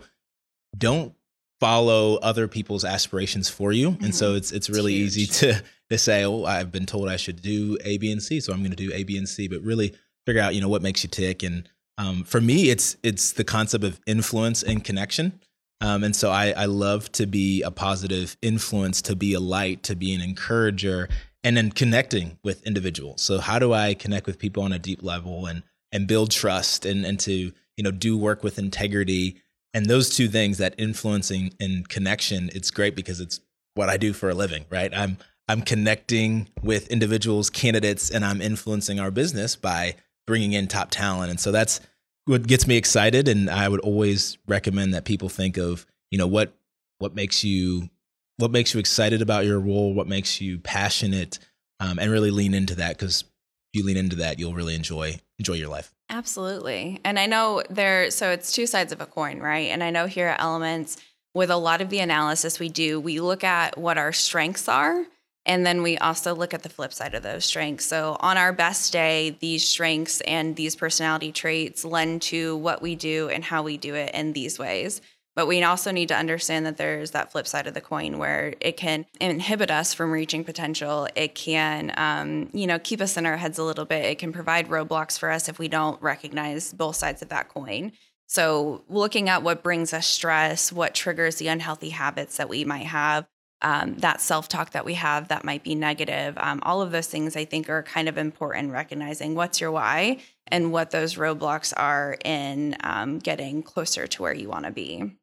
don't 0.78 1.12
follow 1.60 2.16
other 2.16 2.48
people's 2.48 2.84
aspirations 2.84 3.48
for 3.48 3.72
you. 3.72 3.90
Mm-hmm. 3.90 4.04
And 4.04 4.14
so 4.14 4.28
mm-hmm. 4.28 4.38
it's 4.38 4.52
it's 4.52 4.70
really 4.70 5.02
it's 5.02 5.16
easy 5.16 5.26
to 5.46 5.62
to 5.90 5.98
say, 5.98 6.24
"Oh, 6.24 6.44
I've 6.44 6.72
been 6.72 6.86
told 6.86 7.08
I 7.08 7.16
should 7.16 7.42
do 7.42 7.78
A, 7.84 7.98
B, 7.98 8.10
and 8.10 8.22
C, 8.22 8.40
so 8.40 8.52
I'm 8.52 8.60
going 8.60 8.70
to 8.70 8.76
do 8.76 8.90
A, 8.92 9.04
B, 9.04 9.16
and 9.16 9.28
C." 9.28 9.46
But 9.46 9.62
really 9.62 9.94
figure 10.26 10.42
out, 10.42 10.54
you 10.54 10.60
know, 10.60 10.68
what 10.68 10.82
makes 10.82 11.02
you 11.02 11.10
tick. 11.10 11.42
And 11.42 11.68
um, 11.98 12.24
for 12.24 12.40
me, 12.40 12.70
it's 12.70 12.96
it's 13.02 13.32
the 13.32 13.44
concept 13.44 13.84
of 13.84 14.00
influence 14.06 14.62
and 14.62 14.82
connection. 14.82 15.40
Um, 15.82 16.04
and 16.04 16.14
so 16.14 16.30
I, 16.30 16.50
I 16.50 16.66
love 16.66 17.10
to 17.12 17.26
be 17.26 17.62
a 17.62 17.70
positive 17.70 18.36
influence, 18.42 19.00
to 19.02 19.16
be 19.16 19.32
a 19.32 19.40
light, 19.40 19.82
to 19.84 19.96
be 19.96 20.14
an 20.14 20.20
encourager, 20.20 21.08
and 21.42 21.56
then 21.56 21.70
connecting 21.70 22.38
with 22.44 22.66
individuals. 22.66 23.22
So 23.22 23.38
how 23.38 23.58
do 23.58 23.72
I 23.72 23.94
connect 23.94 24.26
with 24.26 24.38
people 24.38 24.62
on 24.62 24.72
a 24.72 24.78
deep 24.78 25.02
level 25.02 25.46
and 25.46 25.62
and 25.92 26.06
build 26.06 26.30
trust 26.30 26.84
and 26.84 27.04
and 27.04 27.18
to 27.20 27.52
you 27.76 27.84
know 27.84 27.90
do 27.90 28.16
work 28.16 28.42
with 28.42 28.58
integrity 28.58 29.40
and 29.74 29.86
those 29.86 30.14
two 30.14 30.28
things 30.28 30.58
that 30.58 30.74
influencing 30.78 31.52
and 31.60 31.88
connection 31.88 32.50
it's 32.54 32.70
great 32.70 32.94
because 32.94 33.20
it's 33.20 33.40
what 33.74 33.88
i 33.88 33.96
do 33.96 34.12
for 34.12 34.30
a 34.30 34.34
living 34.34 34.64
right? 34.70 34.92
I'm 34.94 35.18
i'm 35.48 35.62
connecting 35.62 36.48
with 36.62 36.88
individuals 36.88 37.50
candidates 37.50 38.10
and 38.10 38.24
i'm 38.24 38.40
influencing 38.40 39.00
our 39.00 39.10
business 39.10 39.56
by 39.56 39.96
bringing 40.26 40.52
in 40.52 40.68
top 40.68 40.90
talent. 40.92 41.30
And 41.30 41.40
so 41.40 41.50
that's 41.50 41.80
what 42.24 42.46
gets 42.46 42.66
me 42.66 42.76
excited. 42.76 43.26
And 43.26 43.50
i 43.50 43.68
would 43.68 43.80
always 43.80 44.38
recommend 44.46 44.94
that 44.94 45.04
people 45.04 45.28
think 45.28 45.56
of 45.56 45.86
you 46.10 46.18
know 46.18 46.26
what 46.26 46.52
what 46.98 47.14
makes 47.14 47.42
you 47.42 47.88
what 48.36 48.50
makes 48.50 48.72
you 48.72 48.80
excited 48.80 49.20
about 49.22 49.44
your 49.44 49.60
role? 49.60 49.92
What 49.92 50.06
makes 50.06 50.40
you 50.40 50.58
passionate? 50.58 51.38
Um, 51.78 51.98
and 51.98 52.10
really 52.10 52.30
lean 52.30 52.52
into 52.52 52.74
that 52.76 52.98
because 52.98 53.24
you 53.72 53.84
lean 53.84 53.96
into 53.96 54.16
that 54.16 54.38
you'll 54.38 54.54
really 54.54 54.74
enjoy 54.74 55.18
enjoy 55.38 55.54
your 55.54 55.68
life 55.68 55.92
Absolutely. 56.10 57.00
And 57.04 57.18
I 57.18 57.26
know 57.26 57.62
there, 57.70 58.10
so 58.10 58.30
it's 58.30 58.52
two 58.52 58.66
sides 58.66 58.92
of 58.92 59.00
a 59.00 59.06
coin, 59.06 59.38
right? 59.38 59.68
And 59.70 59.82
I 59.82 59.90
know 59.90 60.06
here 60.06 60.26
at 60.26 60.40
Elements, 60.40 60.96
with 61.34 61.50
a 61.50 61.56
lot 61.56 61.80
of 61.80 61.88
the 61.88 62.00
analysis 62.00 62.58
we 62.58 62.68
do, 62.68 62.98
we 62.98 63.20
look 63.20 63.44
at 63.44 63.78
what 63.78 63.96
our 63.96 64.12
strengths 64.12 64.68
are. 64.68 65.06
And 65.46 65.64
then 65.64 65.82
we 65.82 65.96
also 65.98 66.34
look 66.34 66.52
at 66.52 66.64
the 66.64 66.68
flip 66.68 66.92
side 66.92 67.14
of 67.14 67.22
those 67.22 67.44
strengths. 67.44 67.86
So, 67.86 68.16
on 68.20 68.36
our 68.36 68.52
best 68.52 68.92
day, 68.92 69.38
these 69.40 69.66
strengths 69.66 70.20
and 70.22 70.54
these 70.54 70.76
personality 70.76 71.32
traits 71.32 71.84
lend 71.84 72.22
to 72.22 72.56
what 72.56 72.82
we 72.82 72.94
do 72.94 73.30
and 73.30 73.42
how 73.42 73.62
we 73.62 73.78
do 73.78 73.94
it 73.94 74.14
in 74.14 74.32
these 74.34 74.58
ways. 74.58 75.00
But 75.36 75.46
we 75.46 75.62
also 75.62 75.92
need 75.92 76.08
to 76.08 76.16
understand 76.16 76.66
that 76.66 76.76
there's 76.76 77.12
that 77.12 77.30
flip 77.30 77.46
side 77.46 77.66
of 77.66 77.74
the 77.74 77.80
coin 77.80 78.18
where 78.18 78.54
it 78.60 78.76
can 78.76 79.06
inhibit 79.20 79.70
us 79.70 79.94
from 79.94 80.10
reaching 80.10 80.44
potential. 80.44 81.08
It 81.14 81.34
can, 81.34 81.92
um, 81.96 82.50
you 82.52 82.66
know, 82.66 82.78
keep 82.80 83.00
us 83.00 83.16
in 83.16 83.26
our 83.26 83.36
heads 83.36 83.58
a 83.58 83.62
little 83.62 83.84
bit. 83.84 84.04
It 84.04 84.18
can 84.18 84.32
provide 84.32 84.68
roadblocks 84.68 85.18
for 85.18 85.30
us 85.30 85.48
if 85.48 85.58
we 85.58 85.68
don't 85.68 86.02
recognize 86.02 86.72
both 86.72 86.96
sides 86.96 87.22
of 87.22 87.28
that 87.28 87.48
coin. 87.48 87.92
So, 88.26 88.84
looking 88.88 89.28
at 89.28 89.42
what 89.42 89.62
brings 89.62 89.92
us 89.92 90.06
stress, 90.06 90.72
what 90.72 90.94
triggers 90.94 91.36
the 91.36 91.48
unhealthy 91.48 91.90
habits 91.90 92.36
that 92.36 92.48
we 92.48 92.64
might 92.64 92.86
have, 92.86 93.26
um, 93.62 93.96
that 93.96 94.20
self 94.20 94.48
talk 94.48 94.70
that 94.70 94.84
we 94.84 94.94
have 94.94 95.28
that 95.28 95.44
might 95.44 95.64
be 95.64 95.74
negative, 95.74 96.34
um, 96.38 96.60
all 96.62 96.80
of 96.80 96.92
those 96.92 97.08
things 97.08 97.36
I 97.36 97.44
think 97.44 97.68
are 97.68 97.82
kind 97.82 98.08
of 98.08 98.18
important. 98.18 98.72
Recognizing 98.72 99.34
what's 99.34 99.60
your 99.60 99.70
why 99.70 100.18
and 100.46 100.72
what 100.72 100.90
those 100.90 101.16
roadblocks 101.16 101.72
are 101.76 102.16
in 102.24 102.76
um, 102.84 103.18
getting 103.18 103.62
closer 103.62 104.06
to 104.06 104.22
where 104.22 104.34
you 104.34 104.48
want 104.48 104.64
to 104.64 104.70
be. 104.70 105.16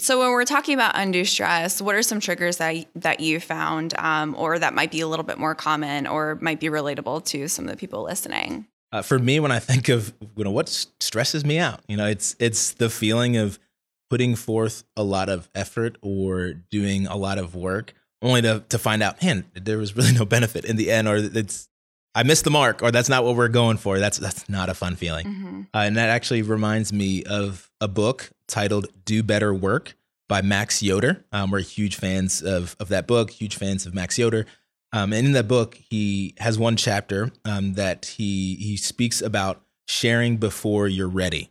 So 0.00 0.18
when 0.18 0.30
we're 0.30 0.44
talking 0.44 0.74
about 0.74 0.92
undue 0.94 1.24
stress, 1.24 1.80
what 1.80 1.94
are 1.94 2.02
some 2.02 2.20
triggers 2.20 2.56
that 2.56 2.86
that 2.96 3.20
you 3.20 3.40
found, 3.40 3.94
um, 3.98 4.34
or 4.38 4.58
that 4.58 4.74
might 4.74 4.90
be 4.90 5.00
a 5.00 5.06
little 5.06 5.24
bit 5.24 5.38
more 5.38 5.54
common, 5.54 6.06
or 6.06 6.38
might 6.40 6.60
be 6.60 6.68
relatable 6.68 7.24
to 7.26 7.48
some 7.48 7.66
of 7.66 7.70
the 7.70 7.76
people 7.76 8.02
listening? 8.02 8.66
Uh, 8.92 9.02
for 9.02 9.18
me, 9.18 9.38
when 9.38 9.52
I 9.52 9.58
think 9.58 9.88
of 9.88 10.12
you 10.36 10.44
know 10.44 10.50
what 10.50 10.68
stresses 11.00 11.44
me 11.44 11.58
out, 11.58 11.80
you 11.88 11.96
know, 11.96 12.06
it's 12.06 12.34
it's 12.38 12.72
the 12.72 12.90
feeling 12.90 13.36
of 13.36 13.58
putting 14.08 14.34
forth 14.34 14.84
a 14.96 15.04
lot 15.04 15.28
of 15.28 15.48
effort 15.54 15.96
or 16.02 16.52
doing 16.52 17.06
a 17.06 17.16
lot 17.16 17.38
of 17.38 17.54
work, 17.54 17.94
only 18.22 18.42
to 18.42 18.64
to 18.68 18.78
find 18.78 19.02
out, 19.02 19.22
man, 19.22 19.44
there 19.54 19.78
was 19.78 19.96
really 19.96 20.12
no 20.12 20.24
benefit 20.24 20.64
in 20.64 20.76
the 20.76 20.90
end, 20.90 21.08
or 21.08 21.16
it's 21.16 21.68
I 22.14 22.24
missed 22.24 22.44
the 22.44 22.50
mark, 22.50 22.82
or 22.82 22.90
that's 22.90 23.08
not 23.08 23.24
what 23.24 23.36
we're 23.36 23.48
going 23.48 23.76
for. 23.76 23.98
That's 23.98 24.18
that's 24.18 24.48
not 24.48 24.68
a 24.68 24.74
fun 24.74 24.96
feeling. 24.96 25.26
Mm-hmm. 25.26 25.60
Uh, 25.72 25.78
and 25.78 25.96
that 25.96 26.08
actually 26.08 26.42
reminds 26.42 26.92
me 26.92 27.22
of 27.24 27.70
a 27.80 27.88
book 27.88 28.30
titled 28.48 28.88
Do 29.04 29.22
Better 29.22 29.54
Work 29.54 29.96
by 30.28 30.42
Max 30.42 30.82
Yoder. 30.82 31.24
Um, 31.32 31.50
we're 31.50 31.60
huge 31.60 31.96
fans 31.96 32.42
of, 32.42 32.76
of 32.78 32.88
that 32.88 33.06
book, 33.06 33.30
huge 33.30 33.56
fans 33.56 33.86
of 33.86 33.94
Max 33.94 34.18
Yoder. 34.18 34.46
Um, 34.92 35.12
and 35.12 35.26
in 35.26 35.32
that 35.32 35.48
book, 35.48 35.78
he 35.88 36.34
has 36.38 36.58
one 36.58 36.76
chapter 36.76 37.30
um, 37.44 37.74
that 37.74 38.06
he 38.06 38.56
he 38.56 38.76
speaks 38.76 39.22
about 39.22 39.62
sharing 39.86 40.36
before 40.36 40.88
you're 40.88 41.08
ready, 41.08 41.50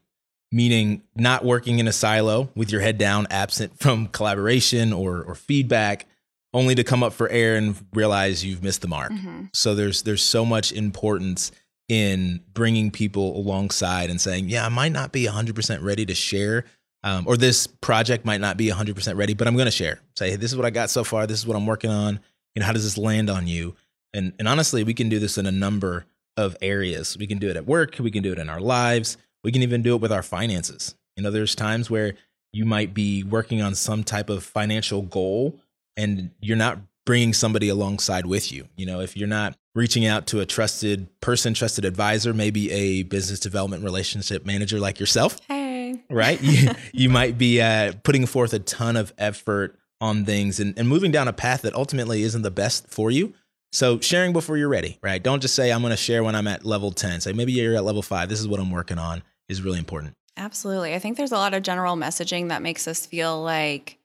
meaning 0.51 1.03
not 1.15 1.45
working 1.45 1.79
in 1.79 1.87
a 1.87 1.93
silo 1.93 2.49
with 2.55 2.69
your 2.69 2.81
head 2.81 2.97
down, 2.97 3.27
absent 3.29 3.79
from 3.79 4.07
collaboration 4.07 4.91
or 4.91 5.23
or 5.23 5.35
feedback, 5.35 6.05
only 6.53 6.75
to 6.75 6.83
come 6.83 7.03
up 7.03 7.13
for 7.13 7.29
air 7.29 7.55
and 7.55 7.75
realize 7.93 8.43
you've 8.43 8.63
missed 8.63 8.81
the 8.81 8.87
mark. 8.87 9.11
Mm-hmm. 9.11 9.45
So 9.53 9.75
there's 9.75 10.03
there's 10.03 10.23
so 10.23 10.45
much 10.45 10.71
importance 10.71 11.51
in 11.87 12.41
bringing 12.53 12.91
people 12.91 13.35
alongside 13.37 14.09
and 14.09 14.21
saying, 14.21 14.47
yeah, 14.49 14.65
I 14.65 14.69
might 14.69 14.91
not 14.91 15.11
be 15.11 15.25
100% 15.25 15.83
ready 15.83 16.05
to 16.05 16.13
share, 16.13 16.65
um, 17.03 17.25
or 17.27 17.35
this 17.35 17.65
project 17.65 18.25
might 18.25 18.39
not 18.39 18.57
be 18.57 18.67
100% 18.67 19.17
ready, 19.17 19.33
but 19.33 19.47
I'm 19.47 19.55
going 19.55 19.65
to 19.65 19.71
share. 19.71 19.99
Say, 20.15 20.29
hey, 20.29 20.35
this 20.35 20.51
is 20.51 20.57
what 20.57 20.67
I 20.67 20.69
got 20.69 20.91
so 20.91 21.03
far. 21.03 21.25
This 21.25 21.39
is 21.39 21.47
what 21.47 21.57
I'm 21.57 21.65
working 21.65 21.89
on. 21.89 22.19
You 22.53 22.59
know, 22.59 22.67
how 22.67 22.73
does 22.73 22.83
this 22.83 22.97
land 22.97 23.29
on 23.29 23.47
you? 23.47 23.75
And 24.13 24.33
and 24.39 24.47
honestly, 24.47 24.83
we 24.83 24.93
can 24.93 25.09
do 25.09 25.19
this 25.19 25.37
in 25.37 25.45
a 25.45 25.51
number 25.51 26.05
of 26.37 26.55
areas. 26.61 27.17
We 27.17 27.27
can 27.27 27.37
do 27.37 27.49
it 27.49 27.57
at 27.57 27.65
work. 27.65 27.97
We 27.99 28.11
can 28.11 28.23
do 28.23 28.31
it 28.31 28.39
in 28.39 28.49
our 28.49 28.61
lives. 28.61 29.17
We 29.43 29.51
can 29.51 29.61
even 29.61 29.81
do 29.81 29.95
it 29.95 30.01
with 30.01 30.11
our 30.11 30.23
finances. 30.23 30.95
You 31.15 31.23
know, 31.23 31.31
there's 31.31 31.53
times 31.53 31.89
where 31.89 32.15
you 32.51 32.65
might 32.65 32.93
be 32.93 33.23
working 33.23 33.61
on 33.61 33.75
some 33.75 34.03
type 34.03 34.29
of 34.29 34.43
financial 34.43 35.01
goal 35.01 35.59
and 35.99 36.31
you're 36.39 36.57
not 36.57 36.79
bringing 37.05 37.33
somebody 37.33 37.69
alongside 37.69 38.25
with 38.25 38.51
you. 38.51 38.67
You 38.75 38.85
know, 38.85 39.01
if 39.01 39.17
you're 39.17 39.27
not 39.27 39.57
reaching 39.75 40.05
out 40.05 40.27
to 40.27 40.39
a 40.39 40.45
trusted 40.45 41.07
person, 41.21 41.53
trusted 41.53 41.85
advisor, 41.85 42.33
maybe 42.33 42.71
a 42.71 43.03
business 43.03 43.39
development 43.39 43.83
relationship 43.83 44.45
manager 44.45 44.79
like 44.79 44.99
yourself. 44.99 45.39
Hey. 45.47 46.03
Right? 46.09 46.39
you, 46.41 46.71
you 46.93 47.09
might 47.09 47.37
be 47.37 47.61
uh, 47.61 47.93
putting 48.03 48.25
forth 48.25 48.53
a 48.53 48.59
ton 48.59 48.95
of 48.95 49.13
effort 49.17 49.77
on 50.01 50.23
things 50.23 50.59
and, 50.59 50.77
and 50.77 50.87
moving 50.87 51.11
down 51.11 51.27
a 51.27 51.33
path 51.33 51.63
that 51.63 51.73
ultimately 51.73 52.23
isn't 52.23 52.41
the 52.41 52.51
best 52.51 52.89
for 52.89 53.11
you. 53.11 53.33
So 53.71 53.99
sharing 53.99 54.33
before 54.33 54.57
you're 54.57 54.69
ready, 54.69 54.97
right? 55.03 55.21
Don't 55.21 55.41
just 55.41 55.53
say 55.53 55.71
I'm 55.71 55.81
going 55.81 55.91
to 55.91 55.97
share 55.97 56.23
when 56.23 56.35
I'm 56.35 56.47
at 56.47 56.65
level 56.65 56.91
10. 56.91 57.21
Say 57.21 57.33
maybe 57.33 57.51
you're 57.51 57.75
at 57.75 57.83
level 57.83 58.01
5. 58.01 58.29
This 58.29 58.39
is 58.39 58.47
what 58.47 58.59
I'm 58.59 58.71
working 58.71 58.97
on 58.97 59.21
is 59.47 59.61
really 59.61 59.79
important. 59.79 60.13
Absolutely. 60.37 60.95
I 60.95 60.99
think 60.99 61.17
there's 61.17 61.33
a 61.33 61.37
lot 61.37 61.53
of 61.53 61.63
general 61.63 61.95
messaging 61.95 62.49
that 62.49 62.61
makes 62.61 62.87
us 62.87 63.05
feel 63.05 63.41
like 63.41 63.99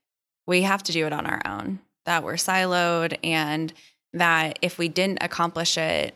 we 0.46 0.62
have 0.62 0.82
to 0.84 0.92
do 0.92 1.06
it 1.06 1.12
on 1.12 1.26
our 1.26 1.40
own, 1.46 1.80
that 2.06 2.22
we're 2.22 2.34
siloed 2.34 3.18
and 3.22 3.72
that 4.12 4.58
if 4.62 4.78
we 4.78 4.88
didn't 4.88 5.22
accomplish 5.22 5.76
it 5.76 6.14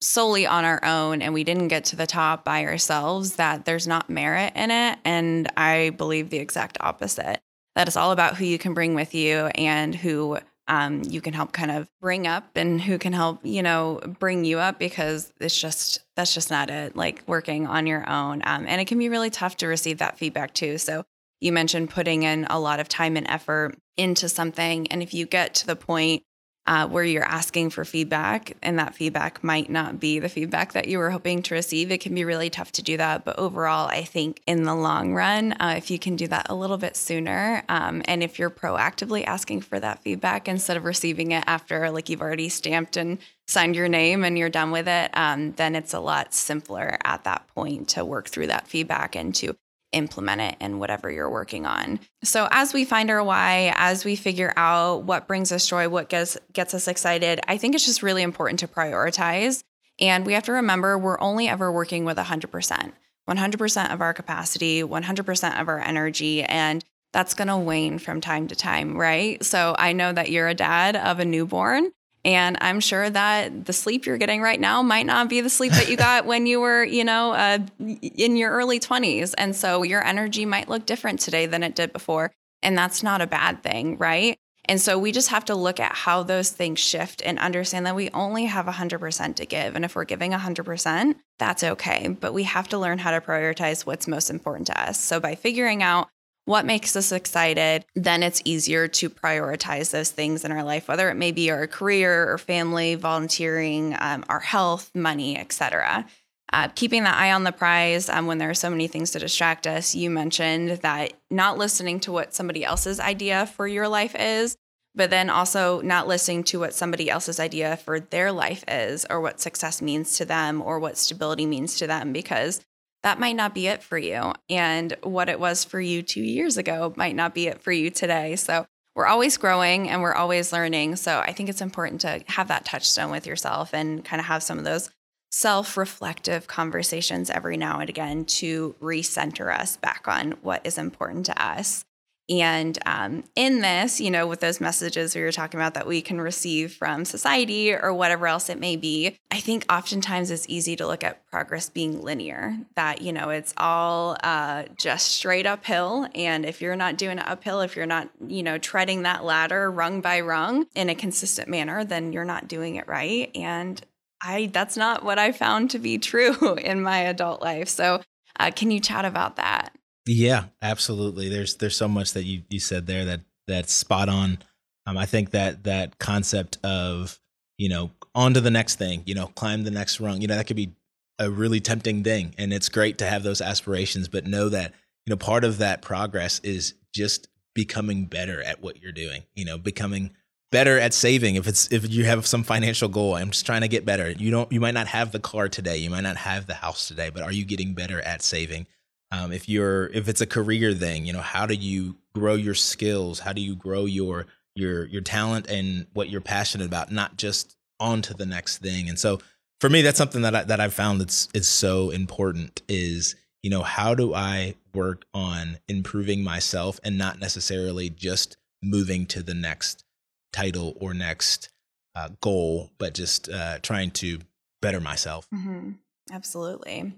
solely 0.00 0.46
on 0.46 0.64
our 0.64 0.84
own 0.84 1.22
and 1.22 1.32
we 1.32 1.44
didn't 1.44 1.68
get 1.68 1.84
to 1.86 1.96
the 1.96 2.06
top 2.06 2.44
by 2.44 2.64
ourselves 2.64 3.36
that 3.36 3.64
there's 3.64 3.86
not 3.86 4.10
merit 4.10 4.52
in 4.54 4.70
it. 4.70 4.98
And 5.04 5.50
I 5.56 5.90
believe 5.90 6.30
the 6.30 6.38
exact 6.38 6.76
opposite. 6.80 7.40
That 7.74 7.88
it's 7.88 7.96
all 7.96 8.12
about 8.12 8.36
who 8.36 8.44
you 8.44 8.58
can 8.58 8.74
bring 8.74 8.94
with 8.94 9.14
you 9.14 9.46
and 9.56 9.94
who 9.94 10.38
um, 10.68 11.02
you 11.02 11.20
can 11.20 11.34
help 11.34 11.52
kind 11.52 11.70
of 11.70 11.90
bring 12.00 12.26
up 12.26 12.56
and 12.56 12.80
who 12.80 12.98
can 12.98 13.12
help 13.12 13.40
you 13.42 13.62
know 13.62 14.00
bring 14.18 14.44
you 14.44 14.58
up 14.58 14.78
because 14.78 15.32
it's 15.38 15.58
just 15.58 16.00
that's 16.16 16.32
just 16.32 16.50
not 16.50 16.70
it 16.70 16.96
like 16.96 17.22
working 17.26 17.66
on 17.66 17.86
your 17.86 18.08
own. 18.08 18.42
Um, 18.44 18.64
and 18.66 18.80
it 18.80 18.86
can 18.86 18.98
be 18.98 19.08
really 19.08 19.30
tough 19.30 19.56
to 19.58 19.66
receive 19.66 19.98
that 19.98 20.18
feedback 20.18 20.54
too. 20.54 20.78
So 20.78 21.04
you 21.44 21.52
mentioned 21.52 21.90
putting 21.90 22.22
in 22.22 22.46
a 22.48 22.58
lot 22.58 22.80
of 22.80 22.88
time 22.88 23.16
and 23.16 23.28
effort 23.28 23.76
into 23.96 24.28
something 24.28 24.86
and 24.88 25.02
if 25.02 25.12
you 25.12 25.26
get 25.26 25.54
to 25.54 25.66
the 25.66 25.76
point 25.76 26.22
uh, 26.66 26.88
where 26.88 27.04
you're 27.04 27.24
asking 27.24 27.68
for 27.70 27.84
feedback 27.84 28.56
and 28.62 28.78
that 28.78 28.94
feedback 28.94 29.44
might 29.44 29.68
not 29.68 30.00
be 30.00 30.18
the 30.18 30.28
feedback 30.28 30.72
that 30.72 30.88
you 30.88 30.98
were 30.98 31.10
hoping 31.10 31.42
to 31.42 31.54
receive. 31.54 31.90
It 31.90 32.00
can 32.00 32.14
be 32.14 32.24
really 32.24 32.48
tough 32.48 32.72
to 32.72 32.82
do 32.82 32.96
that. 32.96 33.24
But 33.24 33.38
overall, 33.38 33.86
I 33.86 34.02
think 34.04 34.40
in 34.46 34.62
the 34.62 34.74
long 34.74 35.12
run, 35.12 35.52
uh, 35.60 35.74
if 35.76 35.90
you 35.90 35.98
can 35.98 36.16
do 36.16 36.26
that 36.28 36.46
a 36.48 36.54
little 36.54 36.78
bit 36.78 36.96
sooner, 36.96 37.62
um, 37.68 38.02
and 38.06 38.22
if 38.22 38.38
you're 38.38 38.50
proactively 38.50 39.24
asking 39.26 39.60
for 39.60 39.78
that 39.78 40.02
feedback 40.02 40.48
instead 40.48 40.78
of 40.78 40.84
receiving 40.84 41.32
it 41.32 41.44
after 41.46 41.90
like 41.90 42.08
you've 42.08 42.22
already 42.22 42.48
stamped 42.48 42.96
and 42.96 43.18
signed 43.46 43.76
your 43.76 43.88
name 43.88 44.24
and 44.24 44.38
you're 44.38 44.48
done 44.48 44.70
with 44.70 44.88
it, 44.88 45.10
um, 45.14 45.52
then 45.52 45.76
it's 45.76 45.92
a 45.92 46.00
lot 46.00 46.32
simpler 46.32 46.96
at 47.04 47.24
that 47.24 47.46
point 47.54 47.88
to 47.88 48.04
work 48.06 48.28
through 48.28 48.46
that 48.46 48.66
feedback 48.66 49.14
and 49.14 49.34
to 49.34 49.54
implement 49.94 50.40
it 50.40 50.56
in 50.60 50.78
whatever 50.78 51.10
you're 51.10 51.30
working 51.30 51.66
on. 51.66 52.00
So 52.22 52.48
as 52.50 52.74
we 52.74 52.84
find 52.84 53.10
our 53.10 53.22
why, 53.22 53.72
as 53.76 54.04
we 54.04 54.16
figure 54.16 54.52
out 54.56 55.04
what 55.04 55.26
brings 55.26 55.52
us 55.52 55.66
joy, 55.66 55.88
what 55.88 56.08
gets 56.08 56.36
gets 56.52 56.74
us 56.74 56.88
excited, 56.88 57.40
I 57.48 57.56
think 57.56 57.74
it's 57.74 57.86
just 57.86 58.02
really 58.02 58.22
important 58.22 58.60
to 58.60 58.68
prioritize. 58.68 59.62
And 60.00 60.26
we 60.26 60.32
have 60.32 60.44
to 60.44 60.52
remember 60.52 60.98
we're 60.98 61.20
only 61.20 61.48
ever 61.48 61.70
working 61.70 62.04
with 62.04 62.16
100%. 62.16 62.92
100% 63.28 63.94
of 63.94 64.00
our 64.02 64.12
capacity, 64.12 64.82
100% 64.82 65.60
of 65.60 65.68
our 65.68 65.80
energy 65.80 66.42
and 66.42 66.84
that's 67.14 67.34
going 67.34 67.48
to 67.48 67.56
wane 67.56 67.98
from 67.98 68.20
time 68.20 68.48
to 68.48 68.56
time, 68.56 68.96
right? 68.96 69.42
So 69.42 69.74
I 69.78 69.92
know 69.92 70.12
that 70.12 70.30
you're 70.30 70.48
a 70.48 70.54
dad 70.54 70.96
of 70.96 71.20
a 71.20 71.24
newborn 71.24 71.92
and 72.24 72.56
I'm 72.60 72.80
sure 72.80 73.08
that 73.10 73.66
the 73.66 73.72
sleep 73.72 74.06
you're 74.06 74.16
getting 74.16 74.40
right 74.40 74.58
now 74.58 74.82
might 74.82 75.06
not 75.06 75.28
be 75.28 75.40
the 75.40 75.50
sleep 75.50 75.72
that 75.72 75.88
you 75.88 75.96
got 75.96 76.24
when 76.26 76.46
you 76.46 76.60
were, 76.60 76.82
you 76.82 77.04
know, 77.04 77.32
uh, 77.32 77.58
in 77.78 78.36
your 78.36 78.50
early 78.50 78.80
20s. 78.80 79.34
And 79.36 79.54
so 79.54 79.82
your 79.82 80.04
energy 80.04 80.46
might 80.46 80.68
look 80.68 80.86
different 80.86 81.20
today 81.20 81.46
than 81.46 81.62
it 81.62 81.74
did 81.74 81.92
before. 81.92 82.32
And 82.62 82.78
that's 82.78 83.02
not 83.02 83.20
a 83.20 83.26
bad 83.26 83.62
thing, 83.62 83.98
right? 83.98 84.38
And 84.66 84.80
so 84.80 84.98
we 84.98 85.12
just 85.12 85.28
have 85.28 85.44
to 85.46 85.54
look 85.54 85.78
at 85.78 85.92
how 85.92 86.22
those 86.22 86.50
things 86.50 86.78
shift 86.78 87.20
and 87.22 87.38
understand 87.38 87.84
that 87.84 87.94
we 87.94 88.08
only 88.10 88.46
have 88.46 88.64
100% 88.64 89.36
to 89.36 89.46
give. 89.46 89.76
And 89.76 89.84
if 89.84 89.94
we're 89.94 90.04
giving 90.04 90.32
100%, 90.32 91.16
that's 91.38 91.62
okay. 91.62 92.08
But 92.08 92.32
we 92.32 92.44
have 92.44 92.68
to 92.68 92.78
learn 92.78 92.98
how 92.98 93.10
to 93.10 93.20
prioritize 93.20 93.84
what's 93.84 94.08
most 94.08 94.30
important 94.30 94.68
to 94.68 94.80
us. 94.80 94.98
So 94.98 95.20
by 95.20 95.34
figuring 95.34 95.82
out 95.82 96.08
what 96.46 96.66
makes 96.66 96.94
us 96.94 97.10
excited, 97.10 97.84
then 97.94 98.22
it's 98.22 98.42
easier 98.44 98.86
to 98.86 99.08
prioritize 99.08 99.90
those 99.90 100.10
things 100.10 100.44
in 100.44 100.52
our 100.52 100.62
life, 100.62 100.88
whether 100.88 101.08
it 101.10 101.14
may 101.14 101.32
be 101.32 101.50
our 101.50 101.66
career 101.66 102.30
or 102.30 102.38
family, 102.38 102.94
volunteering, 102.94 103.96
um, 103.98 104.24
our 104.28 104.40
health, 104.40 104.90
money, 104.94 105.38
etc. 105.38 106.04
Uh, 106.52 106.68
keeping 106.74 107.02
the 107.02 107.14
eye 107.14 107.32
on 107.32 107.44
the 107.44 107.52
prize 107.52 108.08
um, 108.08 108.26
when 108.26 108.38
there 108.38 108.50
are 108.50 108.54
so 108.54 108.70
many 108.70 108.86
things 108.86 109.10
to 109.10 109.18
distract 109.18 109.66
us. 109.66 109.94
You 109.94 110.10
mentioned 110.10 110.70
that 110.82 111.14
not 111.30 111.56
listening 111.56 111.98
to 112.00 112.12
what 112.12 112.34
somebody 112.34 112.64
else's 112.64 113.00
idea 113.00 113.46
for 113.46 113.66
your 113.66 113.88
life 113.88 114.14
is, 114.18 114.56
but 114.94 115.10
then 115.10 115.30
also 115.30 115.80
not 115.80 116.06
listening 116.06 116.44
to 116.44 116.60
what 116.60 116.74
somebody 116.74 117.10
else's 117.10 117.40
idea 117.40 117.76
for 117.78 117.98
their 117.98 118.30
life 118.30 118.62
is, 118.68 119.06
or 119.08 119.20
what 119.20 119.40
success 119.40 119.80
means 119.80 120.16
to 120.18 120.24
them, 120.24 120.60
or 120.62 120.78
what 120.78 120.98
stability 120.98 121.46
means 121.46 121.76
to 121.78 121.86
them, 121.86 122.12
because 122.12 122.60
that 123.04 123.20
might 123.20 123.36
not 123.36 123.54
be 123.54 123.66
it 123.66 123.82
for 123.82 123.98
you. 123.98 124.32
And 124.48 124.96
what 125.02 125.28
it 125.28 125.38
was 125.38 125.62
for 125.62 125.78
you 125.78 126.02
two 126.02 126.22
years 126.22 126.56
ago 126.56 126.94
might 126.96 127.14
not 127.14 127.34
be 127.34 127.46
it 127.46 127.60
for 127.60 127.70
you 127.70 127.90
today. 127.90 128.34
So 128.34 128.64
we're 128.94 129.06
always 129.06 129.36
growing 129.36 129.90
and 129.90 130.00
we're 130.00 130.14
always 130.14 130.54
learning. 130.54 130.96
So 130.96 131.18
I 131.18 131.32
think 131.32 131.50
it's 131.50 131.60
important 131.60 132.00
to 132.00 132.22
have 132.28 132.48
that 132.48 132.64
touchstone 132.64 133.10
with 133.10 133.26
yourself 133.26 133.74
and 133.74 134.02
kind 134.02 134.20
of 134.20 134.26
have 134.26 134.42
some 134.42 134.58
of 134.58 134.64
those 134.64 134.90
self 135.30 135.76
reflective 135.76 136.46
conversations 136.46 137.28
every 137.28 137.58
now 137.58 137.78
and 137.78 137.90
again 137.90 138.24
to 138.24 138.74
recenter 138.80 139.54
us 139.54 139.76
back 139.76 140.08
on 140.08 140.32
what 140.40 140.64
is 140.64 140.78
important 140.78 141.26
to 141.26 141.42
us. 141.42 141.84
And 142.28 142.78
um, 142.86 143.24
in 143.36 143.60
this, 143.60 144.00
you 144.00 144.10
know, 144.10 144.26
with 144.26 144.40
those 144.40 144.60
messages 144.60 145.14
we 145.14 145.20
were 145.20 145.32
talking 145.32 145.60
about 145.60 145.74
that 145.74 145.86
we 145.86 146.00
can 146.00 146.20
receive 146.20 146.72
from 146.72 147.04
society 147.04 147.74
or 147.74 147.92
whatever 147.92 148.26
else 148.26 148.48
it 148.48 148.58
may 148.58 148.76
be, 148.76 149.18
I 149.30 149.40
think 149.40 149.66
oftentimes 149.70 150.30
it's 150.30 150.46
easy 150.48 150.74
to 150.76 150.86
look 150.86 151.04
at 151.04 151.26
progress 151.26 151.68
being 151.68 152.00
linear, 152.00 152.56
that, 152.76 153.02
you 153.02 153.12
know, 153.12 153.28
it's 153.28 153.52
all 153.56 154.16
uh, 154.24 154.64
just 154.76 155.12
straight 155.12 155.46
uphill. 155.46 156.08
And 156.14 156.46
if 156.46 156.62
you're 156.62 156.76
not 156.76 156.96
doing 156.96 157.18
it 157.18 157.28
uphill, 157.28 157.60
if 157.60 157.76
you're 157.76 157.84
not, 157.84 158.08
you 158.26 158.42
know, 158.42 158.56
treading 158.56 159.02
that 159.02 159.24
ladder 159.24 159.70
rung 159.70 160.00
by 160.00 160.20
rung 160.20 160.66
in 160.74 160.88
a 160.88 160.94
consistent 160.94 161.48
manner, 161.48 161.84
then 161.84 162.12
you're 162.12 162.24
not 162.24 162.48
doing 162.48 162.76
it 162.76 162.88
right. 162.88 163.30
And 163.34 163.80
I, 164.22 164.46
that's 164.52 164.76
not 164.76 165.04
what 165.04 165.18
I 165.18 165.32
found 165.32 165.70
to 165.70 165.78
be 165.78 165.98
true 165.98 166.54
in 166.54 166.82
my 166.82 167.00
adult 167.00 167.42
life. 167.42 167.68
So, 167.68 168.00
uh, 168.40 168.50
can 168.50 168.70
you 168.70 168.80
chat 168.80 169.04
about 169.04 169.36
that? 169.36 169.73
Yeah, 170.06 170.46
absolutely. 170.60 171.28
There's 171.28 171.56
there's 171.56 171.76
so 171.76 171.88
much 171.88 172.12
that 172.12 172.24
you 172.24 172.42
you 172.50 172.60
said 172.60 172.86
there 172.86 173.04
that 173.06 173.20
that's 173.46 173.72
spot 173.72 174.08
on. 174.08 174.38
Um, 174.86 174.98
I 174.98 175.06
think 175.06 175.30
that 175.30 175.64
that 175.64 175.98
concept 175.98 176.58
of 176.62 177.18
you 177.56 177.68
know 177.68 177.90
on 178.14 178.34
to 178.34 178.40
the 178.40 178.50
next 178.50 178.76
thing, 178.76 179.02
you 179.06 179.14
know, 179.14 179.28
climb 179.28 179.64
the 179.64 179.70
next 179.70 180.00
rung, 180.00 180.20
you 180.20 180.28
know, 180.28 180.36
that 180.36 180.46
could 180.46 180.56
be 180.56 180.74
a 181.18 181.30
really 181.30 181.60
tempting 181.60 182.04
thing, 182.04 182.34
and 182.38 182.52
it's 182.52 182.68
great 182.68 182.98
to 182.98 183.06
have 183.06 183.22
those 183.22 183.40
aspirations, 183.40 184.08
but 184.08 184.26
know 184.26 184.48
that 184.50 184.74
you 185.06 185.10
know 185.10 185.16
part 185.16 185.44
of 185.44 185.58
that 185.58 185.80
progress 185.80 186.38
is 186.40 186.74
just 186.92 187.28
becoming 187.54 188.04
better 188.04 188.42
at 188.42 188.60
what 188.60 188.82
you're 188.82 188.92
doing. 188.92 189.22
You 189.34 189.46
know, 189.46 189.56
becoming 189.56 190.10
better 190.52 190.78
at 190.78 190.92
saving 190.94 191.34
if 191.34 191.48
it's 191.48 191.72
if 191.72 191.90
you 191.90 192.04
have 192.04 192.24
some 192.28 192.44
financial 192.44 192.88
goal 192.88 193.16
i'm 193.16 193.30
just 193.30 193.44
trying 193.44 193.62
to 193.62 193.66
get 193.66 193.84
better 193.84 194.12
you 194.12 194.30
don't 194.30 194.52
you 194.52 194.60
might 194.60 194.74
not 194.74 194.86
have 194.86 195.10
the 195.10 195.18
car 195.18 195.48
today 195.48 195.76
you 195.78 195.90
might 195.90 196.02
not 196.02 196.16
have 196.16 196.46
the 196.46 196.54
house 196.54 196.86
today 196.86 197.10
but 197.10 197.24
are 197.24 197.32
you 197.32 197.44
getting 197.44 197.74
better 197.74 198.00
at 198.02 198.22
saving 198.22 198.64
um, 199.14 199.32
if 199.32 199.48
you're 199.48 199.86
if 199.88 200.08
it's 200.08 200.20
a 200.20 200.26
career 200.26 200.72
thing 200.74 201.04
you 201.04 201.12
know 201.12 201.20
how 201.20 201.46
do 201.46 201.54
you 201.54 201.96
grow 202.14 202.34
your 202.34 202.54
skills 202.54 203.20
how 203.20 203.32
do 203.32 203.40
you 203.40 203.54
grow 203.54 203.84
your 203.84 204.26
your 204.54 204.86
your 204.86 205.02
talent 205.02 205.48
and 205.48 205.86
what 205.92 206.08
you're 206.08 206.20
passionate 206.20 206.66
about 206.66 206.90
not 206.90 207.16
just 207.16 207.56
on 207.80 208.02
to 208.02 208.14
the 208.14 208.26
next 208.26 208.58
thing 208.58 208.88
and 208.88 208.98
so 208.98 209.18
for 209.60 209.68
me 209.68 209.82
that's 209.82 209.98
something 209.98 210.22
that 210.22 210.34
I, 210.34 210.44
that 210.44 210.60
I've 210.60 210.74
found 210.74 211.00
that's 211.00 211.28
is 211.34 211.48
so 211.48 211.90
important 211.90 212.62
is 212.68 213.14
you 213.42 213.50
know 213.50 213.62
how 213.62 213.94
do 213.94 214.14
I 214.14 214.54
work 214.74 215.04
on 215.14 215.58
improving 215.68 216.24
myself 216.24 216.80
and 216.82 216.98
not 216.98 217.20
necessarily 217.20 217.90
just 217.90 218.36
moving 218.62 219.06
to 219.06 219.22
the 219.22 219.34
next 219.34 219.84
title 220.32 220.74
or 220.80 220.94
next 220.94 221.50
uh, 221.94 222.08
goal, 222.20 222.70
but 222.78 222.94
just 222.94 223.28
uh, 223.28 223.58
trying 223.60 223.90
to 223.92 224.18
better 224.60 224.80
myself. 224.80 225.28
Mm-hmm. 225.32 225.72
Absolutely. 226.12 226.92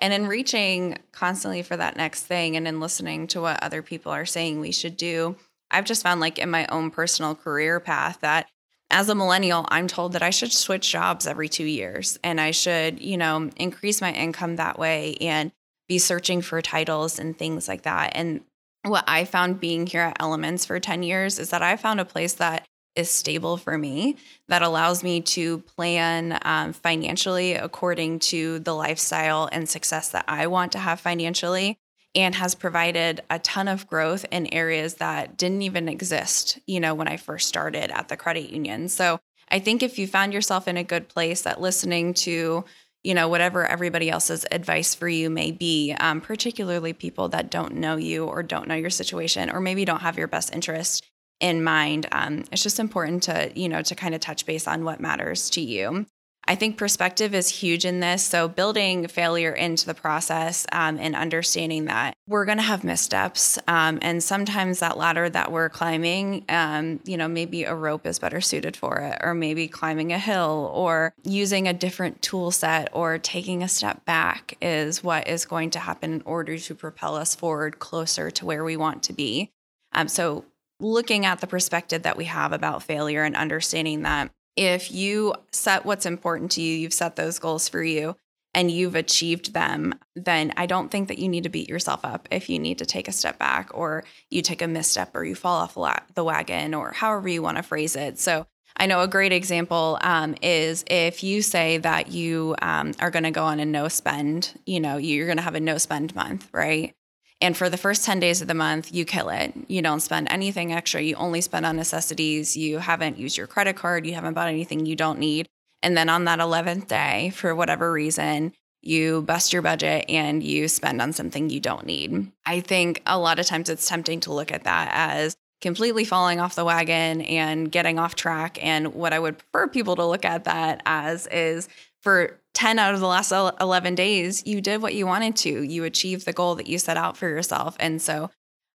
And 0.00 0.12
in 0.14 0.26
reaching 0.26 0.98
constantly 1.12 1.62
for 1.62 1.76
that 1.76 1.96
next 1.96 2.22
thing 2.24 2.56
and 2.56 2.66
in 2.66 2.80
listening 2.80 3.26
to 3.28 3.40
what 3.42 3.62
other 3.62 3.82
people 3.82 4.10
are 4.10 4.26
saying 4.26 4.58
we 4.58 4.72
should 4.72 4.96
do, 4.96 5.36
I've 5.70 5.84
just 5.84 6.02
found 6.02 6.20
like 6.20 6.38
in 6.38 6.50
my 6.50 6.66
own 6.66 6.90
personal 6.90 7.34
career 7.34 7.78
path 7.80 8.18
that 8.22 8.48
as 8.90 9.08
a 9.08 9.14
millennial, 9.14 9.66
I'm 9.68 9.86
told 9.86 10.14
that 10.14 10.22
I 10.22 10.30
should 10.30 10.52
switch 10.52 10.90
jobs 10.90 11.26
every 11.26 11.48
two 11.48 11.64
years 11.64 12.18
and 12.24 12.40
I 12.40 12.50
should, 12.50 13.00
you 13.00 13.16
know, 13.16 13.50
increase 13.56 14.00
my 14.00 14.12
income 14.12 14.56
that 14.56 14.78
way 14.78 15.16
and 15.20 15.52
be 15.86 15.98
searching 15.98 16.42
for 16.42 16.60
titles 16.60 17.18
and 17.18 17.36
things 17.38 17.68
like 17.68 17.82
that. 17.82 18.12
And 18.14 18.40
what 18.84 19.04
I 19.06 19.24
found 19.24 19.60
being 19.60 19.86
here 19.86 20.00
at 20.00 20.16
Elements 20.18 20.64
for 20.64 20.80
10 20.80 21.02
years 21.02 21.38
is 21.38 21.50
that 21.50 21.62
I 21.62 21.76
found 21.76 22.00
a 22.00 22.04
place 22.04 22.34
that 22.34 22.66
is 22.96 23.10
stable 23.10 23.56
for 23.56 23.78
me 23.78 24.16
that 24.48 24.62
allows 24.62 25.02
me 25.02 25.20
to 25.20 25.58
plan 25.58 26.38
um, 26.42 26.72
financially 26.72 27.54
according 27.54 28.18
to 28.18 28.58
the 28.60 28.74
lifestyle 28.74 29.48
and 29.52 29.68
success 29.68 30.08
that 30.10 30.24
I 30.28 30.46
want 30.48 30.72
to 30.72 30.78
have 30.78 31.00
financially 31.00 31.78
and 32.14 32.34
has 32.34 32.54
provided 32.54 33.20
a 33.30 33.38
ton 33.38 33.68
of 33.68 33.86
growth 33.86 34.26
in 34.30 34.52
areas 34.52 34.94
that 34.94 35.36
didn't 35.36 35.62
even 35.62 35.88
exist, 35.88 36.58
you 36.66 36.80
know, 36.80 36.94
when 36.94 37.06
I 37.06 37.16
first 37.16 37.48
started 37.48 37.90
at 37.90 38.08
the 38.08 38.16
credit 38.16 38.50
union. 38.50 38.88
So 38.88 39.20
I 39.48 39.60
think 39.60 39.82
if 39.82 39.98
you 39.98 40.06
found 40.06 40.32
yourself 40.32 40.66
in 40.66 40.76
a 40.76 40.84
good 40.84 41.08
place 41.08 41.42
that 41.42 41.60
listening 41.60 42.14
to, 42.14 42.64
you 43.02 43.14
know, 43.14 43.28
whatever 43.28 43.64
everybody 43.64 44.10
else's 44.10 44.44
advice 44.50 44.94
for 44.94 45.08
you 45.08 45.30
may 45.30 45.52
be, 45.52 45.94
um, 46.00 46.20
particularly 46.20 46.92
people 46.92 47.28
that 47.30 47.50
don't 47.50 47.76
know 47.76 47.96
you 47.96 48.26
or 48.26 48.42
don't 48.42 48.68
know 48.68 48.74
your 48.74 48.90
situation 48.90 49.50
or 49.50 49.60
maybe 49.60 49.84
don't 49.84 50.02
have 50.02 50.18
your 50.18 50.28
best 50.28 50.52
interest 50.54 51.09
in 51.40 51.64
mind, 51.64 52.06
um, 52.12 52.44
it's 52.52 52.62
just 52.62 52.78
important 52.78 53.24
to, 53.24 53.50
you 53.54 53.68
know, 53.68 53.82
to 53.82 53.94
kind 53.94 54.14
of 54.14 54.20
touch 54.20 54.46
base 54.46 54.68
on 54.68 54.84
what 54.84 55.00
matters 55.00 55.50
to 55.50 55.60
you. 55.60 56.06
I 56.46 56.54
think 56.54 56.78
perspective 56.78 57.34
is 57.34 57.48
huge 57.48 57.84
in 57.84 58.00
this. 58.00 58.24
So, 58.24 58.48
building 58.48 59.06
failure 59.08 59.52
into 59.52 59.86
the 59.86 59.94
process 59.94 60.66
um, 60.72 60.98
and 60.98 61.14
understanding 61.14 61.84
that 61.84 62.14
we're 62.26 62.44
going 62.44 62.58
to 62.58 62.64
have 62.64 62.82
missteps. 62.82 63.58
Um, 63.68 63.98
and 64.02 64.22
sometimes 64.22 64.80
that 64.80 64.96
ladder 64.96 65.28
that 65.28 65.52
we're 65.52 65.68
climbing, 65.68 66.44
um, 66.48 67.00
you 67.04 67.16
know, 67.16 67.28
maybe 67.28 67.64
a 67.64 67.74
rope 67.74 68.06
is 68.06 68.18
better 68.18 68.40
suited 68.40 68.76
for 68.76 68.98
it, 68.98 69.18
or 69.22 69.34
maybe 69.34 69.68
climbing 69.68 70.12
a 70.12 70.18
hill, 70.18 70.72
or 70.74 71.12
using 71.22 71.68
a 71.68 71.72
different 71.74 72.20
tool 72.22 72.50
set, 72.50 72.88
or 72.92 73.18
taking 73.18 73.62
a 73.62 73.68
step 73.68 74.04
back 74.04 74.56
is 74.60 75.04
what 75.04 75.28
is 75.28 75.44
going 75.44 75.70
to 75.70 75.78
happen 75.78 76.12
in 76.12 76.22
order 76.24 76.58
to 76.58 76.74
propel 76.74 77.16
us 77.16 77.34
forward 77.34 77.78
closer 77.78 78.30
to 78.30 78.46
where 78.46 78.64
we 78.64 78.76
want 78.76 79.02
to 79.04 79.12
be. 79.12 79.52
Um, 79.92 80.08
so, 80.08 80.44
looking 80.80 81.26
at 81.26 81.40
the 81.40 81.46
perspective 81.46 82.02
that 82.02 82.16
we 82.16 82.24
have 82.24 82.52
about 82.52 82.82
failure 82.82 83.22
and 83.22 83.36
understanding 83.36 84.02
that 84.02 84.30
if 84.56 84.90
you 84.90 85.34
set 85.52 85.84
what's 85.84 86.06
important 86.06 86.50
to 86.52 86.62
you, 86.62 86.76
you've 86.76 86.92
set 86.92 87.16
those 87.16 87.38
goals 87.38 87.68
for 87.68 87.82
you 87.82 88.16
and 88.52 88.70
you've 88.70 88.96
achieved 88.96 89.52
them, 89.52 89.94
then 90.16 90.52
I 90.56 90.66
don't 90.66 90.90
think 90.90 91.08
that 91.08 91.18
you 91.18 91.28
need 91.28 91.44
to 91.44 91.48
beat 91.48 91.68
yourself 91.68 92.04
up 92.04 92.28
if 92.30 92.50
you 92.50 92.58
need 92.58 92.78
to 92.78 92.86
take 92.86 93.06
a 93.06 93.12
step 93.12 93.38
back 93.38 93.70
or 93.72 94.04
you 94.28 94.42
take 94.42 94.60
a 94.60 94.66
misstep 94.66 95.14
or 95.14 95.24
you 95.24 95.34
fall 95.34 95.60
off 95.60 96.14
the 96.14 96.24
wagon 96.24 96.74
or 96.74 96.92
however 96.92 97.28
you 97.28 97.42
want 97.42 97.58
to 97.58 97.62
phrase 97.62 97.94
it. 97.94 98.18
So 98.18 98.46
I 98.76 98.86
know 98.86 99.02
a 99.02 99.08
great 99.08 99.32
example 99.32 99.98
um, 100.00 100.34
is 100.42 100.84
if 100.88 101.22
you 101.22 101.42
say 101.42 101.78
that 101.78 102.10
you 102.10 102.56
um, 102.60 102.92
are 102.98 103.10
going 103.10 103.24
to 103.24 103.30
go 103.30 103.44
on 103.44 103.60
a 103.60 103.64
no 103.64 103.88
spend, 103.88 104.58
you 104.66 104.80
know, 104.80 104.96
you're 104.96 105.26
going 105.26 105.36
to 105.36 105.42
have 105.42 105.54
a 105.54 105.60
no 105.60 105.78
spend 105.78 106.14
month, 106.14 106.48
right? 106.52 106.94
And 107.40 107.56
for 107.56 107.70
the 107.70 107.78
first 107.78 108.04
10 108.04 108.20
days 108.20 108.42
of 108.42 108.48
the 108.48 108.54
month, 108.54 108.94
you 108.94 109.04
kill 109.04 109.30
it. 109.30 109.54
You 109.66 109.80
don't 109.80 110.00
spend 110.00 110.28
anything 110.30 110.72
extra. 110.72 111.00
You 111.00 111.14
only 111.14 111.40
spend 111.40 111.64
on 111.64 111.76
necessities. 111.76 112.56
You 112.56 112.78
haven't 112.78 113.18
used 113.18 113.38
your 113.38 113.46
credit 113.46 113.76
card. 113.76 114.06
You 114.06 114.14
haven't 114.14 114.34
bought 114.34 114.48
anything 114.48 114.84
you 114.84 114.96
don't 114.96 115.18
need. 115.18 115.46
And 115.82 115.96
then 115.96 116.10
on 116.10 116.24
that 116.24 116.38
11th 116.38 116.88
day, 116.88 117.30
for 117.34 117.54
whatever 117.54 117.90
reason, 117.90 118.52
you 118.82 119.22
bust 119.22 119.52
your 119.52 119.62
budget 119.62 120.04
and 120.08 120.42
you 120.42 120.68
spend 120.68 121.00
on 121.00 121.12
something 121.12 121.50
you 121.50 121.60
don't 121.60 121.86
need. 121.86 122.30
I 122.44 122.60
think 122.60 123.02
a 123.06 123.18
lot 123.18 123.38
of 123.38 123.46
times 123.46 123.68
it's 123.68 123.88
tempting 123.88 124.20
to 124.20 124.32
look 124.32 124.52
at 124.52 124.64
that 124.64 124.90
as 124.92 125.36
completely 125.60 126.04
falling 126.04 126.40
off 126.40 126.54
the 126.54 126.64
wagon 126.64 127.20
and 127.22 127.70
getting 127.70 127.98
off 127.98 128.14
track. 128.14 128.58
And 128.62 128.94
what 128.94 129.12
I 129.12 129.18
would 129.18 129.38
prefer 129.38 129.68
people 129.68 129.96
to 129.96 130.04
look 130.04 130.24
at 130.24 130.44
that 130.44 130.82
as 130.86 131.26
is 131.26 131.68
for 132.02 132.40
10 132.54 132.78
out 132.78 132.94
of 132.94 133.00
the 133.00 133.06
last 133.06 133.32
11 133.32 133.94
days, 133.94 134.46
you 134.46 134.60
did 134.60 134.82
what 134.82 134.94
you 134.94 135.06
wanted 135.06 135.36
to. 135.36 135.62
You 135.62 135.84
achieved 135.84 136.26
the 136.26 136.32
goal 136.32 136.56
that 136.56 136.66
you 136.66 136.78
set 136.78 136.96
out 136.96 137.16
for 137.16 137.28
yourself. 137.28 137.76
And 137.78 138.00
so, 138.02 138.30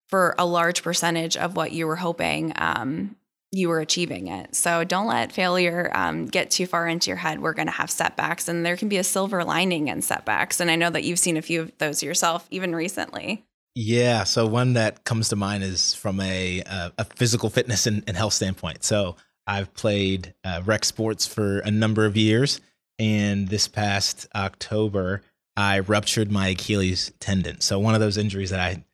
for 0.08 0.34
a 0.38 0.44
large 0.44 0.82
percentage 0.82 1.36
of 1.36 1.56
what 1.56 1.72
you 1.72 1.86
were 1.86 1.96
hoping, 1.96 2.52
um, 2.56 3.16
you 3.50 3.68
were 3.68 3.80
achieving 3.80 4.28
it. 4.28 4.54
So, 4.54 4.84
don't 4.84 5.06
let 5.06 5.32
failure 5.32 5.90
um, 5.94 6.26
get 6.26 6.50
too 6.50 6.66
far 6.66 6.86
into 6.86 7.08
your 7.08 7.16
head. 7.16 7.40
We're 7.40 7.54
going 7.54 7.66
to 7.66 7.72
have 7.72 7.90
setbacks, 7.90 8.48
and 8.48 8.64
there 8.64 8.76
can 8.76 8.88
be 8.88 8.98
a 8.98 9.04
silver 9.04 9.42
lining 9.42 9.88
in 9.88 10.02
setbacks. 10.02 10.60
And 10.60 10.70
I 10.70 10.76
know 10.76 10.90
that 10.90 11.04
you've 11.04 11.18
seen 11.18 11.36
a 11.36 11.42
few 11.42 11.62
of 11.62 11.78
those 11.78 12.02
yourself, 12.02 12.46
even 12.50 12.74
recently. 12.74 13.44
Yeah. 13.74 14.24
So, 14.24 14.46
one 14.46 14.74
that 14.74 15.04
comes 15.04 15.30
to 15.30 15.36
mind 15.36 15.64
is 15.64 15.94
from 15.94 16.20
a, 16.20 16.60
a, 16.60 16.92
a 16.98 17.04
physical 17.04 17.48
fitness 17.48 17.86
and, 17.86 18.04
and, 18.06 18.16
health 18.16 18.34
standpoint. 18.34 18.84
So, 18.84 19.16
I've 19.46 19.72
played 19.72 20.34
uh, 20.44 20.60
rec 20.64 20.84
sports 20.84 21.26
for 21.26 21.60
a 21.60 21.70
number 21.70 22.04
of 22.04 22.16
years 22.16 22.60
and 23.02 23.48
this 23.48 23.66
past 23.66 24.28
October, 24.32 25.22
I 25.56 25.80
ruptured 25.80 26.30
my 26.30 26.48
Achilles 26.48 27.10
tendon. 27.18 27.60
So 27.60 27.80
one 27.80 27.94
of 27.94 28.00
those 28.00 28.16
injuries 28.16 28.50
that 28.50 28.60
I 28.60 28.84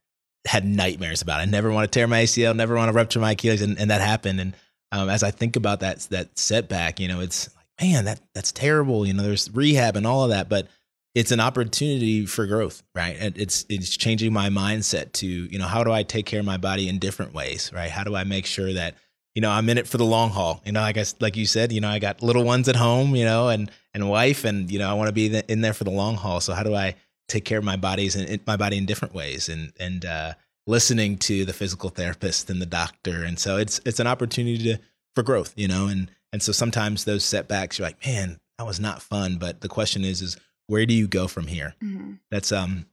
had 0.47 0.65
nightmares 0.65 1.21
about. 1.21 1.41
I 1.41 1.45
never 1.45 1.71
want 1.71 1.93
to 1.93 1.95
tear 1.95 2.07
my 2.07 2.23
ACL, 2.23 2.57
never 2.57 2.75
want 2.75 2.89
to 2.89 2.95
rupture 2.95 3.21
my 3.21 3.33
Achilles, 3.33 3.61
and, 3.61 3.79
and 3.79 3.91
that 3.91 4.01
happened. 4.01 4.41
And 4.41 4.57
um, 4.93 5.11
as 5.11 5.23
I 5.23 5.31
think 5.31 5.57
about 5.57 5.81
that 5.81 5.99
that 6.11 6.39
setback, 6.39 7.01
you 7.01 7.07
know, 7.07 7.21
it's 7.21 7.55
like, 7.55 7.67
man, 7.83 8.07
that 8.07 8.21
that's 8.35 8.51
terrible. 8.51 9.07
You 9.07 9.13
know, 9.13 9.23
there's 9.23 9.51
rehab 9.51 9.95
and 9.95 10.07
all 10.07 10.25
of 10.25 10.31
that, 10.31 10.49
but 10.49 10.69
it's 11.15 11.31
an 11.31 11.41
opportunity 11.41 12.25
for 12.25 12.47
growth, 12.47 12.83
right? 12.95 13.15
And 13.21 13.37
it's 13.37 13.67
it's 13.69 13.95
changing 13.95 14.33
my 14.33 14.49
mindset 14.49 15.13
to, 15.15 15.27
you 15.27 15.59
know, 15.59 15.67
how 15.67 15.85
do 15.85 15.93
I 15.93 16.03
take 16.03 16.25
care 16.25 16.41
of 16.41 16.47
my 16.47 16.57
body 16.57 16.89
in 16.89 16.99
different 16.99 17.35
ways, 17.35 17.71
right? 17.75 17.91
How 17.91 18.05
do 18.05 18.17
I 18.17 18.25
make 18.25 18.47
sure 18.47 18.73
that 18.73 18.95
you 19.35 19.43
know, 19.43 19.51
I'm 19.51 19.69
in 19.69 19.79
it 19.79 19.87
for 19.87 19.99
the 19.99 20.05
long 20.05 20.31
haul. 20.31 20.61
You 20.65 20.73
know, 20.73 20.81
like 20.81 20.99
I 20.99 21.05
like 21.21 21.37
you 21.37 21.47
said, 21.47 21.71
you 21.71 21.81
know, 21.81 21.89
I 21.89 22.01
got 22.01 22.25
little 22.25 22.43
ones 22.43 22.69
at 22.69 22.75
home, 22.75 23.15
you 23.15 23.25
know, 23.25 23.49
and 23.49 23.71
and 23.99 24.09
wife, 24.09 24.45
and 24.45 24.71
you 24.71 24.79
know, 24.79 24.89
I 24.89 24.95
want 24.95 25.09
to 25.09 25.13
be 25.13 25.27
in 25.49 25.61
there 25.61 25.75
for 25.75 25.85
the 25.85 25.91
long 25.91 26.17
haul. 26.17 26.41
So 26.41 26.55
how 26.55 26.63
do 26.63 26.75
I 26.75 26.95
take 27.29 27.45
care 27.45 27.59
of 27.59 27.65
my 27.65 27.77
bodies 27.77 28.17
and 28.17 28.41
my 28.47 28.57
body 28.57 28.79
in 28.79 28.87
different 28.87 29.15
ways, 29.15 29.49
and 29.49 29.73
and 29.79 30.05
uh, 30.05 30.33
listening 30.67 31.19
to 31.19 31.45
the 31.45 31.53
physical 31.53 31.91
therapist 31.91 32.51
and 32.51 32.61
the 32.61 32.67
doctor, 32.67 33.25
and 33.25 33.39
so 33.39 33.57
it's 33.57 33.81
it's 33.85 34.01
an 34.01 34.07
opportunity 34.07 34.63
to 34.65 34.79
for 35.15 35.23
growth, 35.23 35.53
you 35.57 35.69
know, 35.69 35.87
and 35.87 36.11
and 36.33 36.43
so 36.43 36.53
sometimes 36.53 37.05
those 37.05 37.25
setbacks, 37.25 37.79
you're 37.79 37.89
like, 37.89 38.05
man, 38.07 38.39
that 38.59 38.67
was 38.67 38.81
not 38.81 39.03
fun. 39.03 39.37
But 39.37 39.61
the 39.61 39.69
question 39.69 40.05
is, 40.05 40.23
is 40.23 40.37
where 40.67 40.87
do 40.87 40.95
you 40.95 41.07
go 41.07 41.27
from 41.27 41.47
here? 41.47 41.75
Mm-hmm. 41.83 42.15
That's 42.31 42.53
um 42.53 42.87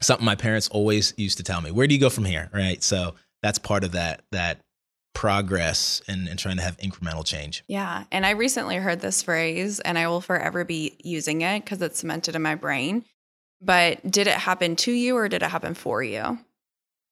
something 0.00 0.24
my 0.24 0.34
parents 0.34 0.68
always 0.68 1.14
used 1.16 1.38
to 1.38 1.44
tell 1.44 1.60
me. 1.60 1.70
Where 1.70 1.86
do 1.86 1.94
you 1.94 2.00
go 2.00 2.10
from 2.10 2.24
here? 2.24 2.50
Right. 2.52 2.82
So 2.82 3.14
that's 3.42 3.58
part 3.58 3.84
of 3.84 3.92
that 3.92 4.22
that 4.32 4.60
progress 5.18 6.00
and, 6.06 6.28
and 6.28 6.38
trying 6.38 6.56
to 6.56 6.62
have 6.62 6.76
incremental 6.76 7.26
change. 7.26 7.64
Yeah. 7.66 8.04
And 8.12 8.24
I 8.24 8.30
recently 8.30 8.76
heard 8.76 9.00
this 9.00 9.20
phrase 9.20 9.80
and 9.80 9.98
I 9.98 10.06
will 10.06 10.20
forever 10.20 10.64
be 10.64 10.96
using 11.02 11.40
it 11.40 11.64
because 11.64 11.82
it's 11.82 11.98
cemented 11.98 12.36
in 12.36 12.42
my 12.42 12.54
brain. 12.54 13.04
But 13.60 14.08
did 14.08 14.28
it 14.28 14.34
happen 14.34 14.76
to 14.76 14.92
you 14.92 15.16
or 15.16 15.28
did 15.28 15.42
it 15.42 15.50
happen 15.50 15.74
for 15.74 16.04
you? 16.04 16.38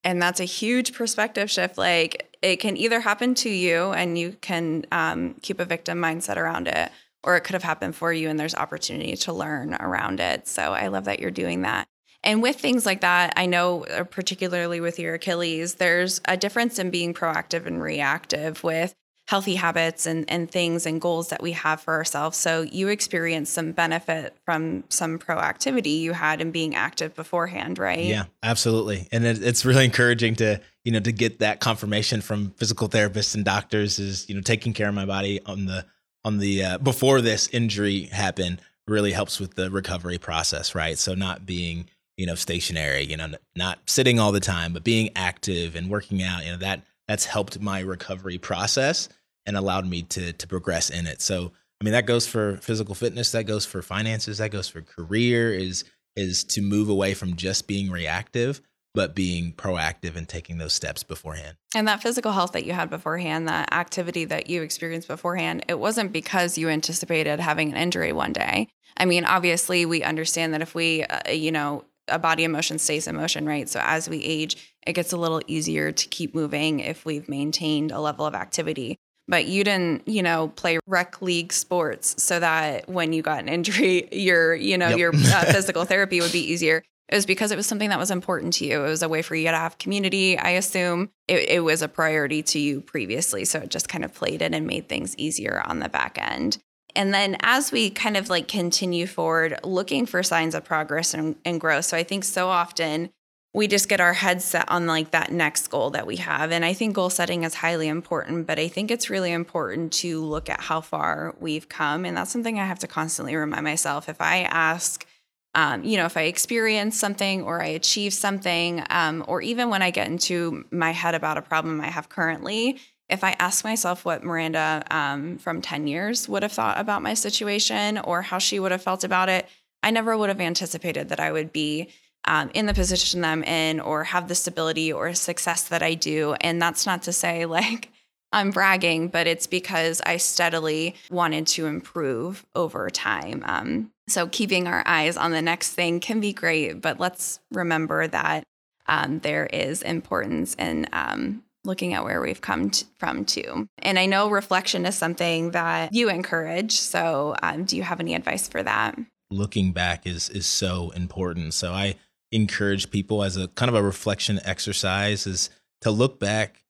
And 0.05 0.23
that's 0.23 0.39
a 0.39 0.45
huge 0.45 0.95
perspective 0.95 1.51
shift. 1.51 1.79
Like 1.79 2.37
it 2.43 2.61
can 2.61 2.77
either 2.77 3.01
happen 3.01 3.35
to 3.35 3.51
you 3.51 3.91
and 3.91 4.17
you 4.17 4.37
can 4.41 4.87
um, 4.93 5.35
keep 5.43 5.59
a 5.59 5.65
victim 5.65 5.99
mindset 5.99 6.37
around 6.37 6.69
it, 6.69 6.93
or 7.25 7.37
it 7.37 7.41
could 7.41 7.55
have 7.55 7.65
happened 7.65 7.97
for 7.97 8.13
you 8.13 8.29
and 8.29 8.39
there's 8.39 8.55
opportunity 8.55 9.17
to 9.17 9.33
learn 9.33 9.75
around 9.75 10.21
it. 10.21 10.47
So 10.47 10.75
I 10.75 10.87
love 10.87 11.07
that 11.07 11.19
you're 11.19 11.33
doing 11.33 11.63
that. 11.63 11.89
And 12.27 12.43
with 12.43 12.57
things 12.57 12.85
like 12.85 13.03
that, 13.03 13.35
I 13.37 13.47
know, 13.47 13.85
uh, 13.85 14.03
particularly 14.03 14.81
with 14.81 14.99
your 14.99 15.15
Achilles, 15.15 15.77
there's 15.77 16.21
a 16.25 16.37
difference 16.37 16.81
in 16.81 16.91
being 16.91 17.15
proactive 17.15 17.67
and 17.67 17.81
reactive 17.81 18.65
with 18.65 18.95
healthy 19.29 19.55
habits 19.55 20.07
and, 20.07 20.29
and 20.29 20.51
things 20.51 20.87
and 20.87 21.01
goals 21.01 21.29
that 21.29 21.41
we 21.41 21.53
have 21.53 21.81
for 21.81 21.95
ourselves. 21.95 22.37
So 22.37 22.63
you 22.63 22.89
experienced 22.89 23.53
some 23.53 23.73
benefit 23.73 24.37
from 24.45 24.85
some 24.89 25.19
proactivity 25.19 26.01
you 26.01 26.13
had 26.13 26.41
in 26.41 26.51
being 26.51 26.75
active 26.75 27.15
beforehand, 27.15 27.79
right? 27.79 28.05
Yeah, 28.05 28.25
absolutely. 28.43 29.09
And 29.13 29.25
it, 29.25 29.43
it's 29.43 29.65
really 29.65 29.85
encouraging 29.85 30.35
to, 30.37 30.61
you 30.85 30.93
know, 30.93 31.01
to 31.01 31.13
get 31.13 31.39
that 31.39 31.61
confirmation 31.61 32.21
from 32.21 32.51
physical 32.53 32.89
therapists 32.89 33.37
and 33.37 33.45
doctors 33.45 33.99
is, 34.01 34.29
you 34.29 34.35
know, 34.35 34.41
taking 34.41 34.73
care 34.73 34.89
of 34.89 34.95
my 34.95 35.07
body 35.07 35.41
on 35.47 35.67
the, 35.67 35.85
on 36.25 36.39
the, 36.39 36.65
uh, 36.65 36.79
before 36.79 37.21
this 37.21 37.49
injury 37.49 38.03
happened 38.05 38.61
really 38.89 39.13
helps 39.13 39.41
with 39.41 39.55
the 39.55 39.71
recovery 39.71 40.19
process, 40.19 40.75
right? 40.75 40.99
So 40.99 41.15
not 41.15 41.47
being, 41.47 41.89
you 42.17 42.27
know, 42.27 42.35
stationary, 42.35 43.05
you 43.05 43.17
know, 43.17 43.33
not 43.55 43.79
sitting 43.87 44.19
all 44.19 44.33
the 44.33 44.41
time, 44.41 44.73
but 44.73 44.85
being 44.85 45.11
active 45.15 45.77
and 45.77 45.91
working 45.91 46.23
out, 46.23 46.45
you 46.45 46.51
know, 46.51 46.59
that 46.59 46.83
that's 47.09 47.27
helped 47.27 47.61
my 47.61 47.81
recovery 47.81 48.39
process 48.39 49.09
and 49.45 49.57
allowed 49.57 49.87
me 49.87 50.03
to 50.03 50.33
to 50.33 50.47
progress 50.47 50.91
in 50.91 51.07
it. 51.07 51.21
So, 51.21 51.53
I 51.81 51.85
mean, 51.85 51.93
that 51.93 52.07
goes 52.07 52.27
for 52.27 52.57
physical 52.59 52.95
fitness, 52.95 53.33
that 53.33 53.45
goes 53.45 53.67
for 53.67 53.83
finances, 53.83 54.39
that 54.39 54.51
goes 54.51 54.69
for 54.69 54.83
career 54.83 55.53
is 55.53 55.85
is 56.17 56.45
to 56.45 56.63
move 56.63 56.89
away 56.89 57.13
from 57.13 57.37
just 57.37 57.67
being 57.67 57.91
reactive, 57.91 58.63
but 58.95 59.15
being 59.15 59.53
proactive 59.53 60.17
and 60.17 60.27
taking 60.27 60.57
those 60.57 60.73
steps 60.73 61.03
beforehand. 61.03 61.59
And 61.75 61.87
that 61.87 62.03
physical 62.03 62.33
health 62.33 62.53
that 62.53 62.65
you 62.65 62.73
had 62.73 62.89
beforehand, 62.89 63.47
that 63.49 63.73
activity 63.73 64.25
that 64.25 64.49
you 64.49 64.63
experienced 64.63 65.09
beforehand, 65.09 65.67
it 65.69 65.79
wasn't 65.79 66.13
because 66.13 66.57
you 66.57 66.71
anticipated 66.71 67.39
having 67.39 67.71
an 67.71 67.77
injury 67.77 68.13
one 68.13 68.33
day. 68.33 68.69
I 68.97 69.05
mean, 69.05 69.27
obviously, 69.27 69.85
we 69.85 70.03
understand 70.03 70.55
that 70.55 70.63
if 70.63 70.75
we, 70.75 71.05
uh, 71.05 71.31
you 71.31 71.53
know, 71.53 71.85
a 72.09 72.19
body 72.19 72.45
emotion 72.45 72.79
stays 72.79 73.07
in 73.07 73.17
motion, 73.17 73.47
right? 73.47 73.69
So 73.69 73.81
as 73.83 74.09
we 74.09 74.23
age, 74.23 74.75
it 74.87 74.93
gets 74.93 75.13
a 75.13 75.17
little 75.17 75.43
easier 75.47 75.93
to 75.93 76.09
keep 76.09 76.35
moving 76.35 76.81
if 76.81 77.05
we've 77.05 77.29
maintained 77.29 77.93
a 77.93 78.01
level 78.01 78.27
of 78.27 78.35
activity. 78.35 78.99
But 79.29 79.47
you 79.47 79.65
didn't, 79.65 80.07
you 80.07 80.23
know, 80.23 80.49
play 80.49 80.79
rec 80.87 81.21
league 81.21 81.53
sports 81.53 82.23
so 82.23 82.39
that 82.39 82.89
when 82.89 83.13
you 83.13 83.23
got 83.23 83.41
an 83.41 83.49
injury, 83.49 84.09
your, 84.13 84.55
you 84.55 84.79
know, 84.79 84.91
yep. 84.91 84.99
your 84.99 85.15
uh, 85.15 85.45
physical 85.53 85.85
therapy 85.85 86.21
would 86.21 86.33
be 86.33 86.53
easier. 86.53 86.83
It 87.09 87.15
was 87.15 87.27
because 87.27 87.53
it 87.53 87.57
was 87.57 87.67
something 87.67 87.91
that 87.91 87.99
was 87.99 88.11
important 88.11 88.55
to 88.55 88.67
you. 88.67 88.85
It 88.85 88.89
was 88.89 89.03
a 89.03 89.09
way 89.09 89.23
for 89.23 89.37
you 89.37 89.49
to 89.49 89.57
have 89.57 89.79
community. 89.79 90.37
I 90.37 90.51
assume 90.51 91.11
it, 91.29 91.49
it, 91.49 91.61
was 91.61 91.81
a 91.81 91.89
priority 91.89 92.43
to 92.45 92.59
you 92.59 92.81
previously. 92.81 93.45
So 93.45 93.61
it 93.61 93.71
just 93.71 93.89
kind 93.89 94.05
of 94.05 94.13
played 94.13 94.43
in 94.43 94.55
and 94.55 94.67
made 94.67 94.89
things 94.89 95.17
easier 95.17 95.63
on 95.67 95.79
the 95.79 95.89
back 95.89 96.19
end. 96.21 96.59
And 96.97 97.15
then 97.15 97.37
as 97.41 97.71
we 97.71 97.91
kind 97.91 98.17
of 98.17 98.29
like 98.31 98.49
continue 98.49 99.07
forward, 99.07 99.59
looking 99.63 100.07
for 100.07 100.23
signs 100.23 100.55
of 100.55 100.65
progress 100.65 101.15
and, 101.15 101.37
and 101.45 101.61
growth. 101.61 101.85
So 101.85 101.97
I 101.97 102.03
think 102.03 102.25
so 102.25 102.49
often 102.49 103.11
we 103.57 103.67
just 103.67 103.89
get 103.89 104.03
our 104.03 104.13
heads 104.13 104.45
set 104.45 104.71
on 104.71 104.87
like 104.87 105.13
that 105.13 105.33
next 105.33 105.69
goal 105.69 105.89
that 105.91 106.07
we 106.07 106.17
have. 106.17 106.53
And 106.53 106.63
I 106.63 106.75
think 106.75 106.95
goal 106.95 107.09
setting 107.09 107.43
is 107.43 107.55
highly 107.55 107.89
important, 107.89 108.47
but 108.47 108.59
I 108.59 108.69
think 108.69 108.91
it's 108.91 109.09
really 109.09 109.33
important 109.33 109.95
to 109.95 110.23
look 110.23 110.51
at 110.51 110.61
how 110.61 110.83
far 110.83 111.35
we've 111.41 111.67
come. 111.67 112.05
And 112.05 112.19
that's 112.19 112.31
something 112.31 112.61
I 112.61 112.67
have 112.67 112.81
to 112.81 112.87
constantly 112.87 113.35
remind 113.35 113.65
myself. 113.65 114.11
If 114.11 114.21
I 114.21 114.43
ask, 114.43 115.07
um, 115.55 115.85
you 115.85 115.97
know, 115.97 116.05
if 116.05 116.19
I 116.19 116.25
experience 116.25 117.01
something 117.01 117.45
or 117.45 117.63
I 117.63 117.69
achieve 117.69 118.13
something, 118.13 118.85
um, 118.91 119.25
or 119.27 119.41
even 119.41 119.71
when 119.71 119.81
I 119.81 119.91
get 119.91 120.09
into 120.09 120.67
my 120.71 120.91
head 120.91 121.15
about 121.15 121.39
a 121.39 121.43
problem 121.43 121.81
I 121.81 121.89
have 121.89 122.11
currently, 122.11 122.79
if 123.09 123.23
I 123.23 123.37
ask 123.39 123.65
myself 123.65 124.05
what 124.05 124.25
Miranda 124.25 124.83
um, 124.91 125.39
from 125.39 125.63
10 125.63 125.87
years 125.87 126.29
would 126.29 126.43
have 126.43 126.53
thought 126.53 126.79
about 126.79 127.03
my 127.03 127.15
situation 127.15 127.99
or 127.99 128.23
how 128.23 128.39
she 128.39 128.59
would 128.59 128.73
have 128.73 128.83
felt 128.83 129.05
about 129.05 129.29
it, 129.29 129.47
I 129.83 129.91
never 129.91 130.17
would 130.17 130.29
have 130.29 130.41
anticipated 130.41 131.09
that 131.11 131.21
I 131.21 131.31
would 131.31 131.53
be 131.53 131.89
um, 132.25 132.51
in 132.55 132.67
the 132.67 132.75
position 132.75 133.21
that 133.21 133.31
I'm 133.31 133.45
in 133.45 133.79
or 133.79 134.05
have 134.05 134.27
the 134.27 134.35
stability 134.35 134.93
or 134.93 135.15
success 135.15 135.69
that 135.69 135.83
I 135.83 135.95
do. 135.95 136.35
And 136.41 136.61
that's 136.61 136.87
not 136.87 137.03
to 137.05 137.13
say 137.13 137.47
like 137.47 137.91
I'm 138.33 138.51
bragging, 138.51 139.09
but 139.09 139.27
it's 139.27 139.47
because 139.47 140.01
I 140.05 140.17
steadily 140.17 140.97
wanted 141.11 141.47
to 141.49 141.67
improve 141.67 142.45
over 142.55 142.91
time. 142.91 143.43
Um, 143.47 143.93
so 144.09 144.27
keeping 144.27 144.67
our 144.67 144.83
eyes 144.85 145.17
on 145.17 145.31
the 145.31 145.43
next 145.43 145.73
thing 145.73 146.01
can 146.01 146.21
be 146.21 146.33
great, 146.33 146.81
but 146.81 146.99
let's 146.99 147.41
remember 147.53 148.07
that 148.09 148.45
um, 148.89 149.21
there 149.21 149.47
is 149.47 149.83
importance 149.83 150.55
in 150.55 150.87
um, 150.93 151.43
looking 151.67 151.95
at 151.95 152.05
where 152.05 152.21
we've 152.21 152.41
come 152.41 152.71
t- 152.71 152.87
from 152.99 153.25
too. 153.25 153.69
And 153.79 153.99
I 153.99 154.07
know 154.07 154.31
reflection 154.31 154.87
is 154.87 154.97
something 154.97 155.51
that 155.51 155.93
you 155.93 156.09
encourage. 156.09 156.73
So 156.73 157.35
um, 157.43 157.65
do 157.65 157.77
you 157.77 157.83
have 157.83 158.01
any 158.01 158.15
advice 158.15 158.49
for 158.49 158.63
that? 158.63 158.97
Looking 159.31 159.73
back 159.73 160.07
is 160.07 160.29
is 160.29 160.47
so 160.47 160.91
important. 160.91 161.55
So 161.55 161.73
I 161.73 161.97
encourage 162.33 162.91
people 162.91 163.23
as 163.23 163.37
a 163.37 163.49
kind 163.49 163.69
of 163.69 163.75
a 163.75 163.83
reflection 163.83 164.41
exercise 164.45 165.27
is 165.27 165.51
to 165.81 165.91
look 165.91 166.19
back 166.19 166.63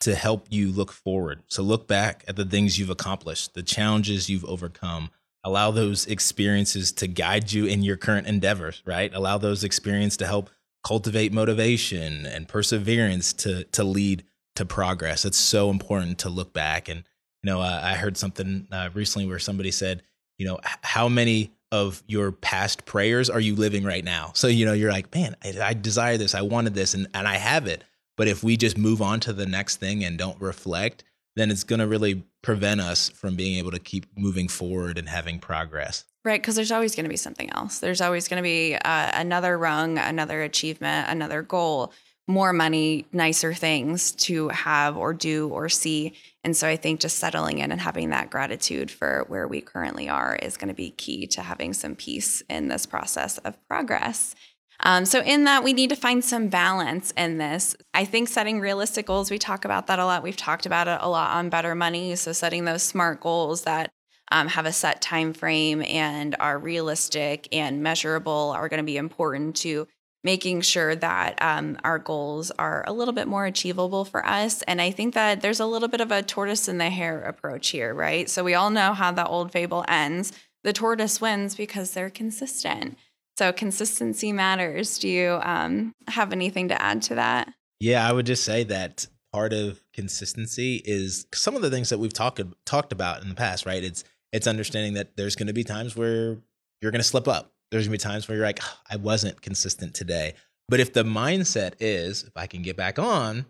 to 0.00 0.14
help 0.14 0.46
you 0.50 0.70
look 0.70 0.92
forward. 0.92 1.42
So 1.48 1.62
look 1.62 1.88
back 1.88 2.24
at 2.28 2.36
the 2.36 2.44
things 2.44 2.78
you've 2.78 2.90
accomplished, 2.90 3.54
the 3.54 3.62
challenges 3.62 4.28
you've 4.28 4.44
overcome, 4.44 5.10
allow 5.42 5.70
those 5.70 6.06
experiences 6.06 6.92
to 6.92 7.06
guide 7.06 7.52
you 7.52 7.66
in 7.66 7.82
your 7.82 7.96
current 7.96 8.26
endeavors, 8.26 8.82
right? 8.84 9.12
Allow 9.14 9.38
those 9.38 9.64
experiences 9.64 10.16
to 10.18 10.26
help 10.26 10.50
cultivate 10.84 11.32
motivation 11.32 12.26
and 12.26 12.46
perseverance 12.46 13.32
to 13.32 13.64
to 13.64 13.82
lead 13.82 14.24
to 14.56 14.64
progress. 14.64 15.24
It's 15.24 15.38
so 15.38 15.70
important 15.70 16.18
to 16.20 16.28
look 16.28 16.52
back. 16.52 16.88
And 16.88 17.04
you 17.42 17.50
know, 17.50 17.60
I 17.60 17.94
heard 17.94 18.16
something 18.16 18.66
uh, 18.72 18.90
recently 18.94 19.28
where 19.28 19.38
somebody 19.38 19.70
said, 19.70 20.02
you 20.38 20.46
know, 20.46 20.58
how 20.82 21.08
many 21.08 21.52
of 21.70 22.02
your 22.06 22.32
past 22.32 22.86
prayers 22.86 23.28
are 23.28 23.40
you 23.40 23.54
living 23.54 23.84
right 23.84 24.04
now? 24.04 24.32
So 24.34 24.46
you 24.46 24.64
know, 24.64 24.72
you're 24.72 24.92
like, 24.92 25.14
man, 25.14 25.36
I, 25.44 25.60
I 25.60 25.74
desire 25.74 26.16
this, 26.16 26.34
I 26.34 26.42
wanted 26.42 26.74
this, 26.74 26.94
and 26.94 27.08
and 27.14 27.28
I 27.28 27.36
have 27.36 27.66
it. 27.66 27.84
But 28.16 28.28
if 28.28 28.44
we 28.44 28.56
just 28.56 28.78
move 28.78 29.02
on 29.02 29.20
to 29.20 29.32
the 29.32 29.46
next 29.46 29.76
thing 29.76 30.04
and 30.04 30.16
don't 30.16 30.40
reflect, 30.40 31.04
then 31.36 31.50
it's 31.50 31.64
going 31.64 31.80
to 31.80 31.86
really 31.86 32.24
prevent 32.42 32.80
us 32.80 33.08
from 33.08 33.34
being 33.34 33.58
able 33.58 33.72
to 33.72 33.78
keep 33.78 34.06
moving 34.16 34.48
forward 34.48 34.98
and 34.98 35.08
having 35.08 35.38
progress. 35.38 36.04
Right, 36.24 36.40
because 36.40 36.54
there's 36.54 36.72
always 36.72 36.94
going 36.94 37.04
to 37.04 37.10
be 37.10 37.16
something 37.16 37.50
else. 37.50 37.80
There's 37.80 38.00
always 38.00 38.28
going 38.28 38.38
to 38.38 38.42
be 38.42 38.76
uh, 38.76 39.10
another 39.14 39.58
rung, 39.58 39.98
another 39.98 40.42
achievement, 40.42 41.08
another 41.10 41.42
goal, 41.42 41.92
more 42.26 42.52
money, 42.52 43.06
nicer 43.12 43.52
things 43.52 44.12
to 44.12 44.48
have 44.48 44.96
or 44.96 45.12
do 45.12 45.48
or 45.48 45.68
see. 45.68 46.14
And 46.42 46.56
so 46.56 46.66
I 46.66 46.76
think 46.76 47.00
just 47.00 47.18
settling 47.18 47.58
in 47.58 47.70
and 47.70 47.80
having 47.80 48.10
that 48.10 48.30
gratitude 48.30 48.90
for 48.90 49.24
where 49.28 49.46
we 49.46 49.60
currently 49.60 50.08
are 50.08 50.36
is 50.36 50.56
going 50.56 50.68
to 50.68 50.74
be 50.74 50.90
key 50.90 51.26
to 51.28 51.42
having 51.42 51.74
some 51.74 51.94
peace 51.94 52.42
in 52.48 52.68
this 52.68 52.86
process 52.86 53.38
of 53.38 53.56
progress. 53.68 54.34
Um, 54.80 55.04
so, 55.04 55.22
in 55.22 55.44
that, 55.44 55.62
we 55.62 55.72
need 55.72 55.90
to 55.90 55.96
find 55.96 56.24
some 56.24 56.48
balance 56.48 57.12
in 57.16 57.38
this. 57.38 57.76
I 57.94 58.04
think 58.04 58.28
setting 58.28 58.58
realistic 58.58 59.06
goals, 59.06 59.30
we 59.30 59.38
talk 59.38 59.64
about 59.64 59.86
that 59.86 60.00
a 60.00 60.04
lot. 60.04 60.24
We've 60.24 60.36
talked 60.36 60.66
about 60.66 60.88
it 60.88 60.98
a 61.00 61.08
lot 61.08 61.30
on 61.36 61.48
Better 61.48 61.76
Money. 61.76 62.16
So, 62.16 62.32
setting 62.32 62.64
those 62.64 62.82
smart 62.82 63.20
goals 63.20 63.62
that 63.62 63.92
um, 64.32 64.48
have 64.48 64.66
a 64.66 64.72
set 64.72 65.00
time 65.00 65.32
frame 65.32 65.82
and 65.82 66.34
are 66.40 66.58
realistic 66.58 67.48
and 67.52 67.82
measurable 67.82 68.52
are 68.56 68.68
going 68.68 68.78
to 68.78 68.84
be 68.84 68.96
important 68.96 69.56
to 69.56 69.86
making 70.24 70.62
sure 70.62 70.96
that 70.96 71.40
um, 71.40 71.78
our 71.84 71.98
goals 71.98 72.50
are 72.58 72.82
a 72.86 72.92
little 72.92 73.12
bit 73.12 73.28
more 73.28 73.44
achievable 73.44 74.04
for 74.04 74.26
us. 74.26 74.62
And 74.62 74.80
I 74.80 74.90
think 74.90 75.14
that 75.14 75.42
there's 75.42 75.60
a 75.60 75.66
little 75.66 75.88
bit 75.88 76.00
of 76.00 76.10
a 76.10 76.22
tortoise 76.22 76.66
in 76.66 76.78
the 76.78 76.90
hare 76.90 77.20
approach 77.20 77.68
here, 77.68 77.94
right? 77.94 78.28
So 78.28 78.42
we 78.42 78.54
all 78.54 78.70
know 78.70 78.94
how 78.94 79.12
the 79.12 79.26
old 79.26 79.52
fable 79.52 79.84
ends. 79.86 80.32
The 80.64 80.72
tortoise 80.72 81.20
wins 81.20 81.54
because 81.54 81.90
they're 81.92 82.10
consistent. 82.10 82.96
So 83.36 83.52
consistency 83.52 84.32
matters. 84.32 84.98
Do 84.98 85.08
you 85.08 85.38
um, 85.42 85.92
have 86.08 86.32
anything 86.32 86.68
to 86.68 86.80
add 86.80 87.02
to 87.02 87.16
that? 87.16 87.52
Yeah, 87.78 88.08
I 88.08 88.12
would 88.12 88.26
just 88.26 88.44
say 88.44 88.64
that 88.64 89.06
part 89.32 89.52
of 89.52 89.82
consistency 89.92 90.80
is 90.84 91.26
some 91.34 91.56
of 91.56 91.62
the 91.62 91.70
things 91.70 91.90
that 91.90 91.98
we've 91.98 92.12
talked 92.12 92.40
talked 92.64 92.92
about 92.92 93.22
in 93.22 93.28
the 93.28 93.34
past, 93.34 93.66
right? 93.66 93.82
It's 93.82 94.04
it's 94.32 94.46
understanding 94.46 94.94
that 94.94 95.16
there's 95.16 95.36
going 95.36 95.48
to 95.48 95.52
be 95.52 95.64
times 95.64 95.96
where 95.96 96.38
you're 96.80 96.90
going 96.90 97.00
to 97.00 97.02
slip 97.02 97.28
up. 97.28 97.53
There's 97.74 97.86
to 97.86 97.90
be 97.90 97.98
times 97.98 98.28
where 98.28 98.36
you're 98.36 98.46
like, 98.46 98.60
I 98.88 98.94
wasn't 98.96 99.42
consistent 99.42 99.94
today. 99.94 100.34
But 100.68 100.78
if 100.78 100.92
the 100.92 101.02
mindset 101.02 101.74
is, 101.80 102.22
if 102.22 102.36
I 102.36 102.46
can 102.46 102.62
get 102.62 102.76
back 102.76 103.00
on, 103.00 103.46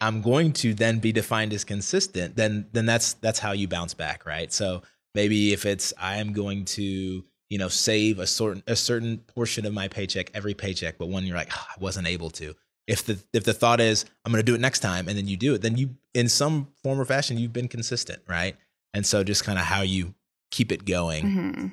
I'm 0.00 0.20
going 0.20 0.52
to 0.54 0.74
then 0.74 0.98
be 0.98 1.10
defined 1.10 1.54
as 1.54 1.64
consistent, 1.64 2.36
then 2.36 2.66
then 2.72 2.84
that's 2.84 3.14
that's 3.14 3.38
how 3.38 3.52
you 3.52 3.66
bounce 3.66 3.94
back, 3.94 4.26
right? 4.26 4.52
So 4.52 4.82
maybe 5.14 5.54
if 5.54 5.64
it's 5.64 5.94
I 5.98 6.16
am 6.16 6.34
going 6.34 6.66
to 6.66 7.24
you 7.48 7.58
know, 7.58 7.68
save 7.68 8.18
a 8.18 8.26
certain 8.26 8.62
a 8.66 8.76
certain 8.76 9.18
portion 9.18 9.66
of 9.66 9.74
my 9.74 9.88
paycheck 9.88 10.30
every 10.34 10.54
paycheck, 10.54 10.98
but 10.98 11.08
when 11.08 11.24
you're 11.24 11.36
like, 11.36 11.50
oh, 11.52 11.66
I 11.68 11.74
wasn't 11.80 12.06
able 12.06 12.30
to. 12.30 12.54
If 12.86 13.04
the 13.04 13.18
if 13.32 13.44
the 13.44 13.52
thought 13.52 13.80
is 13.80 14.04
I'm 14.24 14.32
going 14.32 14.44
to 14.44 14.46
do 14.46 14.54
it 14.54 14.60
next 14.60 14.80
time, 14.80 15.08
and 15.08 15.18
then 15.18 15.26
you 15.26 15.36
do 15.36 15.54
it, 15.54 15.62
then 15.62 15.76
you 15.76 15.96
in 16.14 16.28
some 16.28 16.68
form 16.82 17.00
or 17.00 17.04
fashion 17.04 17.38
you've 17.38 17.52
been 17.52 17.68
consistent, 17.68 18.22
right? 18.28 18.56
And 18.94 19.04
so 19.04 19.24
just 19.24 19.44
kind 19.44 19.58
of 19.58 19.64
how 19.64 19.82
you 19.82 20.14
keep 20.50 20.72
it 20.72 20.84
going. 20.84 21.24
Mm-hmm. 21.24 21.66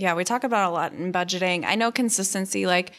Yeah, 0.00 0.14
we 0.14 0.24
talk 0.24 0.44
about 0.44 0.70
a 0.70 0.72
lot 0.72 0.94
in 0.94 1.12
budgeting. 1.12 1.66
I 1.66 1.74
know 1.74 1.92
consistency 1.92 2.64
like 2.66 2.92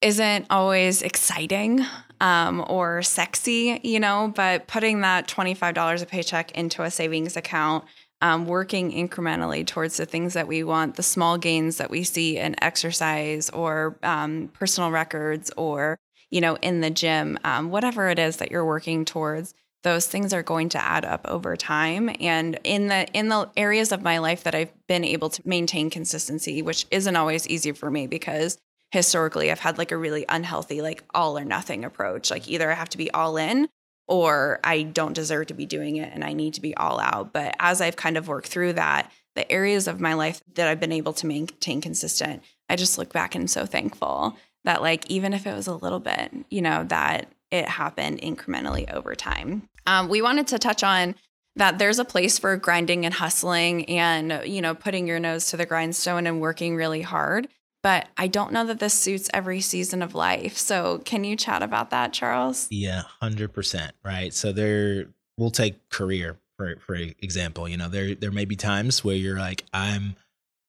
isn't 0.00 0.46
always 0.48 1.02
exciting 1.02 1.84
um, 2.18 2.64
or 2.66 3.02
sexy, 3.02 3.78
you 3.82 4.00
know, 4.00 4.32
but 4.34 4.66
putting 4.66 5.02
that 5.02 5.28
$25 5.28 6.00
a 6.00 6.06
paycheck 6.06 6.50
into 6.52 6.82
a 6.82 6.90
savings 6.90 7.36
account 7.36 7.84
um, 8.22 8.46
working 8.46 8.90
incrementally 8.90 9.66
towards 9.66 9.98
the 9.98 10.06
things 10.06 10.32
that 10.32 10.48
we 10.48 10.64
want, 10.64 10.96
the 10.96 11.02
small 11.02 11.36
gains 11.36 11.76
that 11.76 11.90
we 11.90 12.02
see 12.04 12.38
in 12.38 12.56
exercise 12.64 13.50
or 13.50 13.98
um, 14.02 14.48
personal 14.54 14.90
records 14.90 15.50
or, 15.58 15.98
you 16.30 16.40
know, 16.40 16.56
in 16.62 16.80
the 16.80 16.90
gym, 16.90 17.38
um, 17.44 17.68
whatever 17.68 18.08
it 18.08 18.18
is 18.18 18.38
that 18.38 18.50
you're 18.50 18.64
working 18.64 19.04
towards, 19.04 19.52
those 19.84 20.06
things 20.06 20.32
are 20.32 20.42
going 20.42 20.70
to 20.70 20.82
add 20.82 21.04
up 21.04 21.24
over 21.28 21.56
time. 21.56 22.10
And 22.18 22.58
in 22.64 22.88
the 22.88 23.06
in 23.12 23.28
the 23.28 23.48
areas 23.56 23.92
of 23.92 24.02
my 24.02 24.18
life 24.18 24.42
that 24.42 24.54
I've 24.54 24.72
been 24.88 25.04
able 25.04 25.30
to 25.30 25.42
maintain 25.46 25.90
consistency, 25.90 26.62
which 26.62 26.86
isn't 26.90 27.16
always 27.16 27.46
easy 27.46 27.70
for 27.72 27.90
me 27.90 28.06
because 28.06 28.58
historically 28.90 29.50
I've 29.50 29.60
had 29.60 29.78
like 29.78 29.92
a 29.92 29.96
really 29.96 30.24
unhealthy, 30.28 30.80
like 30.82 31.04
all 31.14 31.38
or 31.38 31.44
nothing 31.44 31.84
approach. 31.84 32.30
Like 32.30 32.48
either 32.48 32.70
I 32.70 32.74
have 32.74 32.88
to 32.90 32.98
be 32.98 33.10
all 33.12 33.36
in 33.36 33.68
or 34.08 34.58
I 34.64 34.82
don't 34.82 35.12
deserve 35.12 35.46
to 35.48 35.54
be 35.54 35.66
doing 35.66 35.96
it 35.96 36.10
and 36.12 36.24
I 36.24 36.32
need 36.32 36.54
to 36.54 36.60
be 36.60 36.76
all 36.76 36.98
out. 36.98 37.32
But 37.32 37.54
as 37.60 37.80
I've 37.80 37.96
kind 37.96 38.16
of 38.16 38.26
worked 38.26 38.48
through 38.48 38.74
that, 38.74 39.10
the 39.34 39.50
areas 39.50 39.86
of 39.86 40.00
my 40.00 40.14
life 40.14 40.40
that 40.54 40.68
I've 40.68 40.80
been 40.80 40.92
able 40.92 41.12
to 41.14 41.26
maintain 41.26 41.80
consistent, 41.80 42.42
I 42.68 42.76
just 42.76 42.98
look 42.98 43.12
back 43.12 43.34
and 43.34 43.50
so 43.50 43.66
thankful 43.66 44.36
that, 44.64 44.80
like, 44.80 45.10
even 45.10 45.34
if 45.34 45.46
it 45.46 45.54
was 45.54 45.66
a 45.66 45.74
little 45.74 46.00
bit, 46.00 46.32
you 46.50 46.62
know, 46.62 46.84
that 46.84 47.28
it 47.50 47.66
happened 47.68 48.20
incrementally 48.20 48.90
over 48.92 49.14
time. 49.14 49.68
Um, 49.86 50.08
we 50.08 50.22
wanted 50.22 50.46
to 50.48 50.58
touch 50.58 50.82
on 50.82 51.14
that 51.56 51.78
there's 51.78 51.98
a 51.98 52.04
place 52.04 52.38
for 52.38 52.56
grinding 52.56 53.04
and 53.04 53.14
hustling 53.14 53.84
and, 53.88 54.42
you 54.44 54.60
know, 54.60 54.74
putting 54.74 55.06
your 55.06 55.20
nose 55.20 55.50
to 55.50 55.56
the 55.56 55.66
grindstone 55.66 56.26
and 56.26 56.40
working 56.40 56.74
really 56.76 57.02
hard. 57.02 57.48
but 57.84 58.08
I 58.16 58.28
don't 58.28 58.50
know 58.50 58.64
that 58.66 58.80
this 58.80 58.94
suits 58.94 59.28
every 59.34 59.60
season 59.60 60.00
of 60.02 60.14
life. 60.14 60.56
So, 60.56 61.02
can 61.04 61.22
you 61.22 61.36
chat 61.36 61.62
about 61.62 61.90
that, 61.90 62.14
Charles? 62.14 62.66
Yeah, 62.70 63.02
100%. 63.22 63.90
Right. 64.02 64.32
So, 64.32 64.52
there, 64.52 65.08
we'll 65.36 65.50
take 65.50 65.90
career 65.90 66.38
for, 66.56 66.76
for 66.80 66.94
example. 66.94 67.68
You 67.68 67.76
know, 67.76 67.88
there, 67.90 68.14
there 68.14 68.30
may 68.32 68.46
be 68.46 68.56
times 68.56 69.04
where 69.04 69.14
you're 69.16 69.38
like, 69.38 69.64
I'm, 69.74 70.16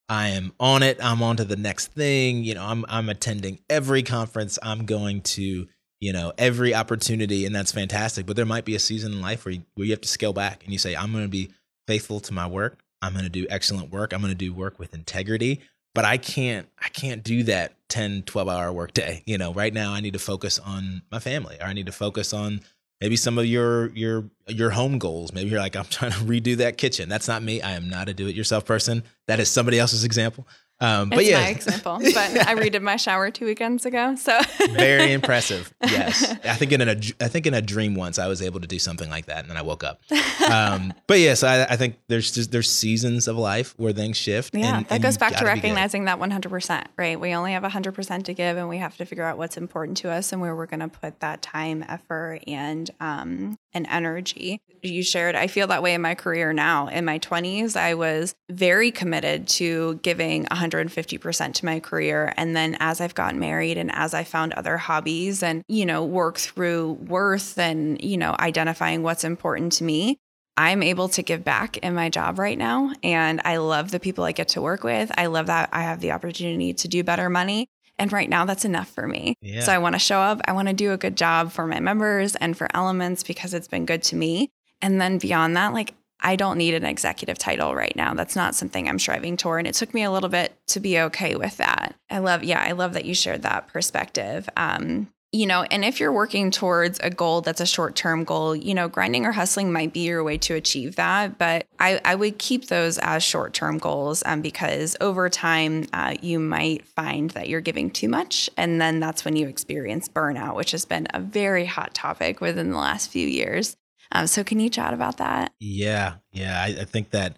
I 0.09 0.29
am 0.29 0.51
on 0.59 0.83
it. 0.83 0.97
I'm 1.01 1.23
on 1.23 1.37
to 1.37 1.45
the 1.45 1.55
next 1.55 1.93
thing. 1.93 2.43
You 2.43 2.53
know, 2.55 2.63
I'm 2.65 2.85
I'm 2.89 3.09
attending 3.09 3.59
every 3.69 4.03
conference. 4.03 4.59
I'm 4.61 4.85
going 4.85 5.21
to, 5.21 5.67
you 5.99 6.13
know, 6.13 6.33
every 6.37 6.73
opportunity, 6.73 7.45
and 7.45 7.55
that's 7.55 7.71
fantastic. 7.71 8.25
But 8.25 8.35
there 8.35 8.45
might 8.45 8.65
be 8.65 8.75
a 8.75 8.79
season 8.79 9.13
in 9.13 9.21
life 9.21 9.45
where 9.45 9.53
you, 9.53 9.63
where 9.75 9.85
you 9.85 9.93
have 9.93 10.01
to 10.01 10.07
scale 10.07 10.33
back 10.33 10.63
and 10.63 10.73
you 10.73 10.79
say, 10.79 10.95
I'm 10.95 11.11
going 11.11 11.23
to 11.23 11.29
be 11.29 11.51
faithful 11.87 12.19
to 12.21 12.33
my 12.33 12.47
work. 12.47 12.79
I'm 13.01 13.13
going 13.13 13.25
to 13.25 13.29
do 13.29 13.45
excellent 13.49 13.91
work. 13.91 14.13
I'm 14.13 14.21
going 14.21 14.31
to 14.31 14.37
do 14.37 14.53
work 14.53 14.79
with 14.79 14.93
integrity. 14.93 15.61
But 15.93 16.03
I 16.03 16.17
can't 16.17 16.67
I 16.77 16.89
can't 16.89 17.23
do 17.23 17.43
that 17.43 17.75
10, 17.87 18.23
12 18.23 18.49
hour 18.49 18.73
workday. 18.73 19.23
You 19.25 19.37
know, 19.37 19.53
right 19.53 19.73
now 19.73 19.93
I 19.93 20.01
need 20.01 20.13
to 20.13 20.19
focus 20.19 20.59
on 20.59 21.03
my 21.09 21.19
family 21.19 21.57
or 21.61 21.67
I 21.67 21.73
need 21.73 21.85
to 21.85 21.93
focus 21.93 22.33
on 22.33 22.59
maybe 23.01 23.15
some 23.15 23.37
of 23.37 23.45
your 23.45 23.89
your 23.89 24.29
your 24.47 24.69
home 24.69 24.97
goals 24.99 25.33
maybe 25.33 25.49
you're 25.49 25.59
like 25.59 25.75
i'm 25.75 25.85
trying 25.85 26.11
to 26.11 26.17
redo 26.19 26.57
that 26.57 26.77
kitchen 26.77 27.09
that's 27.09 27.27
not 27.27 27.43
me 27.43 27.61
i 27.61 27.71
am 27.71 27.89
not 27.89 28.09
a 28.09 28.13
do-it-yourself 28.13 28.65
person 28.65 29.03
that 29.27 29.39
is 29.39 29.49
somebody 29.49 29.79
else's 29.79 30.03
example 30.03 30.47
um, 30.81 31.09
but 31.09 31.19
it's 31.19 31.29
yeah, 31.29 31.41
my 31.41 31.47
example. 31.47 31.99
But 32.01 32.47
I 32.47 32.55
redid 32.55 32.81
my 32.81 32.97
shower 32.97 33.31
two 33.31 33.45
weekends 33.45 33.85
ago, 33.85 34.15
so 34.15 34.39
very 34.71 35.11
impressive. 35.13 35.73
Yes, 35.85 36.31
I 36.43 36.55
think 36.55 36.71
in 36.71 36.81
a 36.81 36.97
I 37.21 37.27
think 37.27 37.45
in 37.45 37.53
a 37.53 37.61
dream 37.61 37.95
once 37.95 38.19
I 38.19 38.27
was 38.27 38.41
able 38.41 38.59
to 38.59 38.67
do 38.67 38.79
something 38.79 39.09
like 39.09 39.27
that, 39.27 39.39
and 39.39 39.49
then 39.49 39.57
I 39.57 39.61
woke 39.61 39.83
up. 39.83 40.01
Um, 40.45 40.93
but 41.07 41.19
yes, 41.19 41.43
I, 41.43 41.63
I, 41.63 41.75
think 41.75 41.97
there's 42.07 42.31
just 42.31 42.51
there's 42.51 42.69
seasons 42.69 43.27
of 43.27 43.35
life 43.35 43.73
where 43.77 43.93
things 43.93 44.15
shift. 44.15 44.53
Yeah, 44.53 44.77
and, 44.77 44.85
that 44.85 44.95
and 44.95 45.03
goes 45.03 45.17
back 45.17 45.35
to 45.37 45.45
recognizing 45.45 46.05
that 46.05 46.19
100. 46.19 46.49
percent 46.49 46.87
Right, 46.97 47.19
we 47.19 47.33
only 47.33 47.53
have 47.53 47.63
100 47.63 47.93
percent 47.93 48.27
to 48.27 48.33
give, 48.33 48.57
and 48.57 48.69
we 48.69 48.77
have 48.77 48.95
to 48.97 49.05
figure 49.05 49.23
out 49.23 49.37
what's 49.37 49.57
important 49.57 49.97
to 49.97 50.11
us 50.11 50.31
and 50.31 50.41
where 50.41 50.55
we're 50.55 50.67
going 50.67 50.81
to 50.81 50.87
put 50.87 51.21
that 51.21 51.41
time, 51.41 51.83
effort, 51.87 52.41
and 52.47 52.91
um, 52.99 53.57
and 53.75 53.85
energy. 53.89 54.61
You 54.81 55.03
shared, 55.03 55.35
I 55.35 55.47
feel 55.47 55.67
that 55.67 55.83
way 55.83 55.93
in 55.93 56.01
my 56.01 56.15
career 56.15 56.53
now. 56.53 56.87
In 56.87 57.05
my 57.05 57.19
20s, 57.19 57.75
I 57.75 57.93
was 57.93 58.33
very 58.49 58.91
committed 58.91 59.47
to 59.49 59.95
giving 59.95 60.45
150% 60.45 61.53
to 61.53 61.65
my 61.65 61.79
career. 61.79 62.33
And 62.37 62.55
then 62.55 62.77
as 62.79 63.01
I've 63.01 63.15
gotten 63.15 63.39
married 63.39 63.77
and 63.77 63.91
as 63.93 64.13
I 64.13 64.23
found 64.23 64.53
other 64.53 64.77
hobbies 64.77 65.43
and, 65.43 65.63
you 65.67 65.85
know, 65.85 66.05
work 66.05 66.37
through 66.37 66.93
worth 66.93 67.57
and, 67.57 68.01
you 68.01 68.17
know, 68.17 68.35
identifying 68.39 69.03
what's 69.03 69.23
important 69.23 69.73
to 69.73 69.83
me, 69.83 70.17
I'm 70.57 70.83
able 70.83 71.09
to 71.09 71.21
give 71.21 71.43
back 71.43 71.77
in 71.77 71.93
my 71.95 72.09
job 72.09 72.39
right 72.39 72.57
now. 72.57 72.93
And 73.03 73.41
I 73.43 73.57
love 73.57 73.91
the 73.91 73.99
people 73.99 74.23
I 74.23 74.31
get 74.31 74.49
to 74.49 74.61
work 74.61 74.83
with. 74.83 75.11
I 75.17 75.25
love 75.25 75.47
that 75.47 75.69
I 75.73 75.81
have 75.81 75.99
the 75.99 76.11
opportunity 76.11 76.73
to 76.73 76.87
do 76.87 77.03
better 77.03 77.29
money. 77.29 77.67
And 77.97 78.11
right 78.11 78.29
now, 78.29 78.45
that's 78.45 78.65
enough 78.65 78.89
for 78.89 79.07
me. 79.07 79.35
Yeah. 79.41 79.61
So 79.61 79.71
I 79.71 79.77
want 79.77 79.95
to 79.95 79.99
show 79.99 80.19
up. 80.19 80.41
I 80.45 80.51
want 80.51 80.67
to 80.67 80.73
do 80.73 80.91
a 80.91 80.97
good 80.97 81.15
job 81.15 81.51
for 81.51 81.65
my 81.65 81.79
members 81.79 82.35
and 82.35 82.57
for 82.57 82.67
Elements 82.73 83.23
because 83.23 83.53
it's 83.53 83.67
been 83.67 83.85
good 83.85 84.03
to 84.03 84.15
me. 84.15 84.49
And 84.81 84.99
then 84.99 85.17
beyond 85.17 85.55
that, 85.55 85.73
like, 85.73 85.93
I 86.21 86.35
don't 86.35 86.57
need 86.57 86.73
an 86.73 86.85
executive 86.85 87.37
title 87.37 87.75
right 87.75 87.95
now. 87.95 88.13
That's 88.13 88.35
not 88.35 88.55
something 88.55 88.89
I'm 88.89 88.99
striving 88.99 89.37
toward. 89.37 89.59
And 89.59 89.67
it 89.67 89.75
took 89.75 89.93
me 89.93 90.03
a 90.03 90.11
little 90.11 90.29
bit 90.29 90.57
to 90.67 90.79
be 90.79 90.99
okay 90.99 91.35
with 91.35 91.57
that. 91.57 91.95
I 92.09 92.19
love, 92.19 92.43
yeah, 92.43 92.61
I 92.61 92.71
love 92.71 92.93
that 92.93 93.05
you 93.05 93.13
shared 93.13 93.43
that 93.43 93.67
perspective. 93.67 94.49
Um, 94.57 95.09
you 95.35 95.45
know, 95.45 95.63
and 95.63 95.83
if 95.83 95.99
you're 95.99 96.13
working 96.13 96.49
towards 96.49 96.97
a 97.03 97.09
goal 97.09 97.41
that's 97.41 97.59
a 97.59 97.65
short 97.65 97.95
term 97.95 98.23
goal, 98.23 98.55
you 98.55 98.73
know, 98.73 98.87
grinding 98.87 99.25
or 99.25 99.33
hustling 99.33 99.71
might 99.71 99.91
be 99.91 99.99
your 99.99 100.23
way 100.23 100.37
to 100.37 100.55
achieve 100.55 100.95
that. 100.95 101.37
But 101.37 101.67
I, 101.77 101.99
I 102.05 102.15
would 102.15 102.39
keep 102.39 102.67
those 102.67 102.97
as 102.99 103.21
short 103.21 103.53
term 103.53 103.77
goals 103.77 104.23
um, 104.25 104.41
because 104.41 104.95
over 105.01 105.29
time, 105.29 105.87
uh, 105.91 106.15
you 106.21 106.39
might 106.39 106.87
find 106.87 107.31
that 107.31 107.49
you're 107.49 107.59
giving 107.59 107.91
too 107.91 108.07
much. 108.07 108.49
And 108.55 108.79
then 108.79 109.01
that's 109.01 109.25
when 109.25 109.35
you 109.35 109.47
experience 109.47 110.07
burnout, 110.07 110.55
which 110.55 110.71
has 110.71 110.85
been 110.85 111.07
a 111.13 111.19
very 111.19 111.65
hot 111.65 111.93
topic 111.93 112.39
within 112.39 112.71
the 112.71 112.77
last 112.77 113.11
few 113.11 113.27
years. 113.27 113.75
Um, 114.13 114.27
so, 114.27 114.43
can 114.43 114.61
you 114.61 114.69
chat 114.69 114.93
about 114.93 115.17
that? 115.17 115.51
Yeah. 115.59 116.15
Yeah. 116.31 116.61
I, 116.61 116.81
I 116.81 116.85
think 116.85 117.09
that 117.09 117.35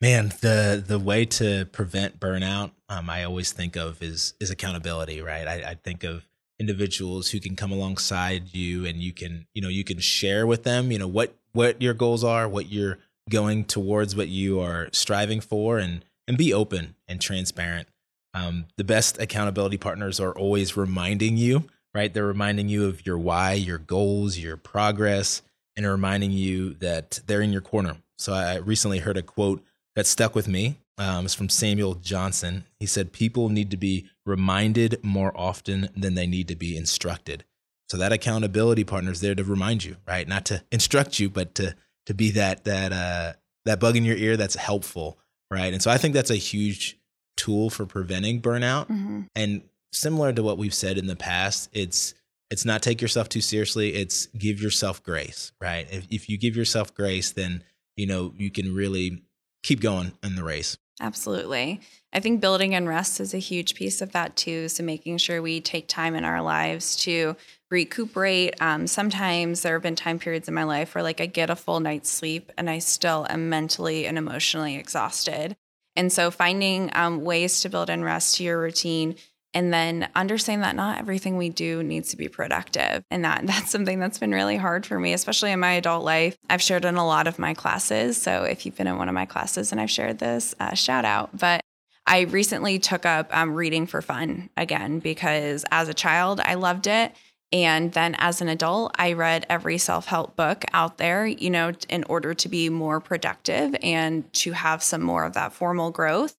man 0.00 0.28
the 0.42 0.84
the 0.86 0.98
way 0.98 1.24
to 1.24 1.64
prevent 1.72 2.20
burnout 2.20 2.70
um, 2.90 3.08
i 3.08 3.24
always 3.24 3.50
think 3.50 3.76
of 3.76 4.02
is 4.02 4.34
is 4.38 4.50
accountability 4.50 5.22
right 5.22 5.48
I, 5.48 5.70
I, 5.70 5.74
think 5.74 6.04
of 6.04 6.22
individuals 6.58 7.30
who 7.30 7.40
can 7.40 7.54
come 7.54 7.70
alongside 7.70 8.54
you 8.54 8.86
and 8.86 8.98
you 9.02 9.12
can 9.12 9.46
you 9.54 9.60
know 9.60 9.68
you 9.68 9.84
can 9.84 9.98
share 9.98 10.46
with 10.46 10.64
them 10.64 10.90
you 10.90 10.98
know 10.98 11.08
what 11.08 11.34
what 11.52 11.80
your 11.80 11.94
goals 11.94 12.24
are 12.24 12.48
what 12.48 12.70
you're 12.70 12.98
going 13.28 13.64
towards 13.64 14.16
what 14.16 14.28
you 14.28 14.60
are 14.60 14.88
striving 14.92 15.40
for 15.40 15.78
and 15.78 16.04
and 16.28 16.36
be 16.36 16.52
open 16.52 16.96
and 17.06 17.20
transparent. 17.20 17.88
Um, 18.34 18.66
the 18.76 18.84
best 18.84 19.20
accountability 19.20 19.78
partners 19.78 20.20
are 20.20 20.32
always 20.32 20.76
reminding 20.76 21.36
you 21.36 21.64
right? 21.96 22.12
They're 22.12 22.26
reminding 22.26 22.68
you 22.68 22.84
of 22.84 23.06
your 23.06 23.16
why 23.16 23.54
your 23.54 23.78
goals 23.78 24.36
your 24.36 24.58
progress 24.58 25.40
and 25.76 25.86
reminding 25.86 26.30
you 26.30 26.74
that 26.74 27.20
they're 27.26 27.40
in 27.40 27.52
your 27.52 27.62
corner. 27.62 27.96
So 28.18 28.34
i 28.34 28.56
recently 28.56 28.98
heard 28.98 29.16
a 29.16 29.22
quote 29.22 29.64
that 29.94 30.06
stuck 30.06 30.34
with 30.34 30.46
me 30.46 30.76
um, 30.98 31.26
it's 31.26 31.34
from 31.34 31.48
Samuel 31.48 31.94
Johnson. 31.96 32.64
He 32.80 32.86
said, 32.86 33.12
People 33.12 33.48
need 33.48 33.70
to 33.70 33.76
be 33.76 34.08
reminded 34.24 34.98
more 35.02 35.32
often 35.36 35.90
than 35.96 36.14
they 36.14 36.26
need 36.26 36.48
to 36.48 36.56
be 36.56 36.76
instructed. 36.76 37.44
So 37.88 37.96
that 37.98 38.12
accountability 38.12 38.84
partner 38.84 39.12
is 39.12 39.20
there 39.20 39.34
to 39.34 39.44
remind 39.44 39.84
you, 39.84 39.96
right? 40.06 40.26
Not 40.26 40.44
to 40.46 40.62
instruct 40.72 41.18
you, 41.18 41.30
but 41.30 41.54
to 41.56 41.76
to 42.06 42.14
be 42.14 42.30
that 42.32 42.64
that 42.64 42.92
uh, 42.92 43.34
that 43.64 43.78
bug 43.78 43.96
in 43.96 44.04
your 44.04 44.16
ear 44.16 44.36
that's 44.36 44.56
helpful, 44.56 45.18
right? 45.50 45.72
And 45.72 45.82
so 45.82 45.90
I 45.90 45.98
think 45.98 46.14
that's 46.14 46.30
a 46.30 46.36
huge 46.36 46.98
tool 47.36 47.70
for 47.70 47.86
preventing 47.86 48.40
burnout. 48.40 48.88
Mm-hmm. 48.88 49.22
And 49.34 49.62
similar 49.92 50.32
to 50.32 50.42
what 50.42 50.58
we've 50.58 50.74
said 50.74 50.98
in 50.98 51.06
the 51.06 51.16
past, 51.16 51.68
it's 51.72 52.14
it's 52.50 52.64
not 52.64 52.82
take 52.82 53.02
yourself 53.02 53.28
too 53.28 53.40
seriously. 53.40 53.94
It's 53.94 54.26
give 54.26 54.60
yourself 54.60 55.02
grace, 55.02 55.52
right? 55.60 55.86
If 55.90 56.06
if 56.10 56.28
you 56.28 56.38
give 56.38 56.56
yourself 56.56 56.94
grace, 56.94 57.32
then 57.32 57.62
you 57.96 58.06
know 58.06 58.32
you 58.36 58.50
can 58.50 58.74
really 58.74 59.22
keep 59.62 59.80
going 59.80 60.12
in 60.22 60.34
the 60.34 60.44
race. 60.44 60.76
Absolutely. 61.00 61.80
I 62.12 62.20
think 62.20 62.40
building 62.40 62.74
and 62.74 62.88
rest 62.88 63.20
is 63.20 63.34
a 63.34 63.38
huge 63.38 63.74
piece 63.74 64.00
of 64.00 64.12
that 64.12 64.34
too. 64.34 64.68
So 64.68 64.82
making 64.82 65.18
sure 65.18 65.42
we 65.42 65.60
take 65.60 65.88
time 65.88 66.14
in 66.14 66.24
our 66.24 66.40
lives 66.40 66.96
to 67.04 67.36
recuperate. 67.70 68.54
Um, 68.62 68.86
sometimes 68.86 69.60
there 69.60 69.74
have 69.74 69.82
been 69.82 69.96
time 69.96 70.18
periods 70.18 70.48
in 70.48 70.54
my 70.54 70.64
life 70.64 70.94
where 70.94 71.04
like 71.04 71.20
I 71.20 71.26
get 71.26 71.50
a 71.50 71.56
full 71.56 71.80
night's 71.80 72.10
sleep 72.10 72.50
and 72.56 72.70
I 72.70 72.78
still 72.78 73.26
am 73.28 73.50
mentally 73.50 74.06
and 74.06 74.16
emotionally 74.16 74.76
exhausted. 74.76 75.56
And 75.96 76.10
so 76.10 76.30
finding 76.30 76.90
um, 76.94 77.22
ways 77.24 77.60
to 77.60 77.68
build 77.68 77.90
and 77.90 78.04
rest 78.04 78.36
to 78.36 78.44
your 78.44 78.58
routine 78.58 79.16
and 79.56 79.72
then 79.72 80.06
understanding 80.14 80.60
that 80.60 80.76
not 80.76 80.98
everything 80.98 81.38
we 81.38 81.48
do 81.48 81.82
needs 81.82 82.10
to 82.10 82.18
be 82.18 82.28
productive. 82.28 83.02
And 83.10 83.24
that 83.24 83.46
that's 83.46 83.70
something 83.70 83.98
that's 83.98 84.18
been 84.18 84.32
really 84.32 84.58
hard 84.58 84.84
for 84.84 85.00
me 85.00 85.14
especially 85.14 85.50
in 85.50 85.60
my 85.60 85.72
adult 85.72 86.04
life. 86.04 86.36
I've 86.50 86.62
shared 86.62 86.84
in 86.84 86.96
a 86.96 87.06
lot 87.06 87.26
of 87.26 87.38
my 87.38 87.54
classes. 87.54 88.20
So 88.20 88.44
if 88.44 88.66
you've 88.66 88.76
been 88.76 88.86
in 88.86 88.98
one 88.98 89.08
of 89.08 89.14
my 89.14 89.24
classes 89.24 89.72
and 89.72 89.80
i've 89.80 89.90
shared 89.90 90.18
this 90.18 90.54
uh, 90.60 90.74
shout 90.74 91.06
out. 91.06 91.36
But 91.36 91.62
i 92.06 92.20
recently 92.20 92.78
took 92.78 93.06
up 93.06 93.34
um, 93.34 93.54
reading 93.54 93.86
for 93.86 94.02
fun 94.02 94.50
again 94.56 94.98
because 94.98 95.64
as 95.70 95.88
a 95.88 95.94
child 95.94 96.40
i 96.40 96.54
loved 96.54 96.86
it. 96.86 97.12
And 97.52 97.92
then 97.92 98.16
as 98.18 98.40
an 98.40 98.48
adult, 98.48 98.96
I 98.98 99.12
read 99.12 99.46
every 99.48 99.78
self 99.78 100.06
help 100.06 100.34
book 100.34 100.64
out 100.72 100.98
there, 100.98 101.24
you 101.24 101.48
know, 101.48 101.72
in 101.88 102.02
order 102.04 102.34
to 102.34 102.48
be 102.48 102.68
more 102.68 103.00
productive 103.00 103.76
and 103.82 104.30
to 104.34 104.50
have 104.50 104.82
some 104.82 105.00
more 105.00 105.24
of 105.24 105.34
that 105.34 105.52
formal 105.52 105.92
growth. 105.92 106.36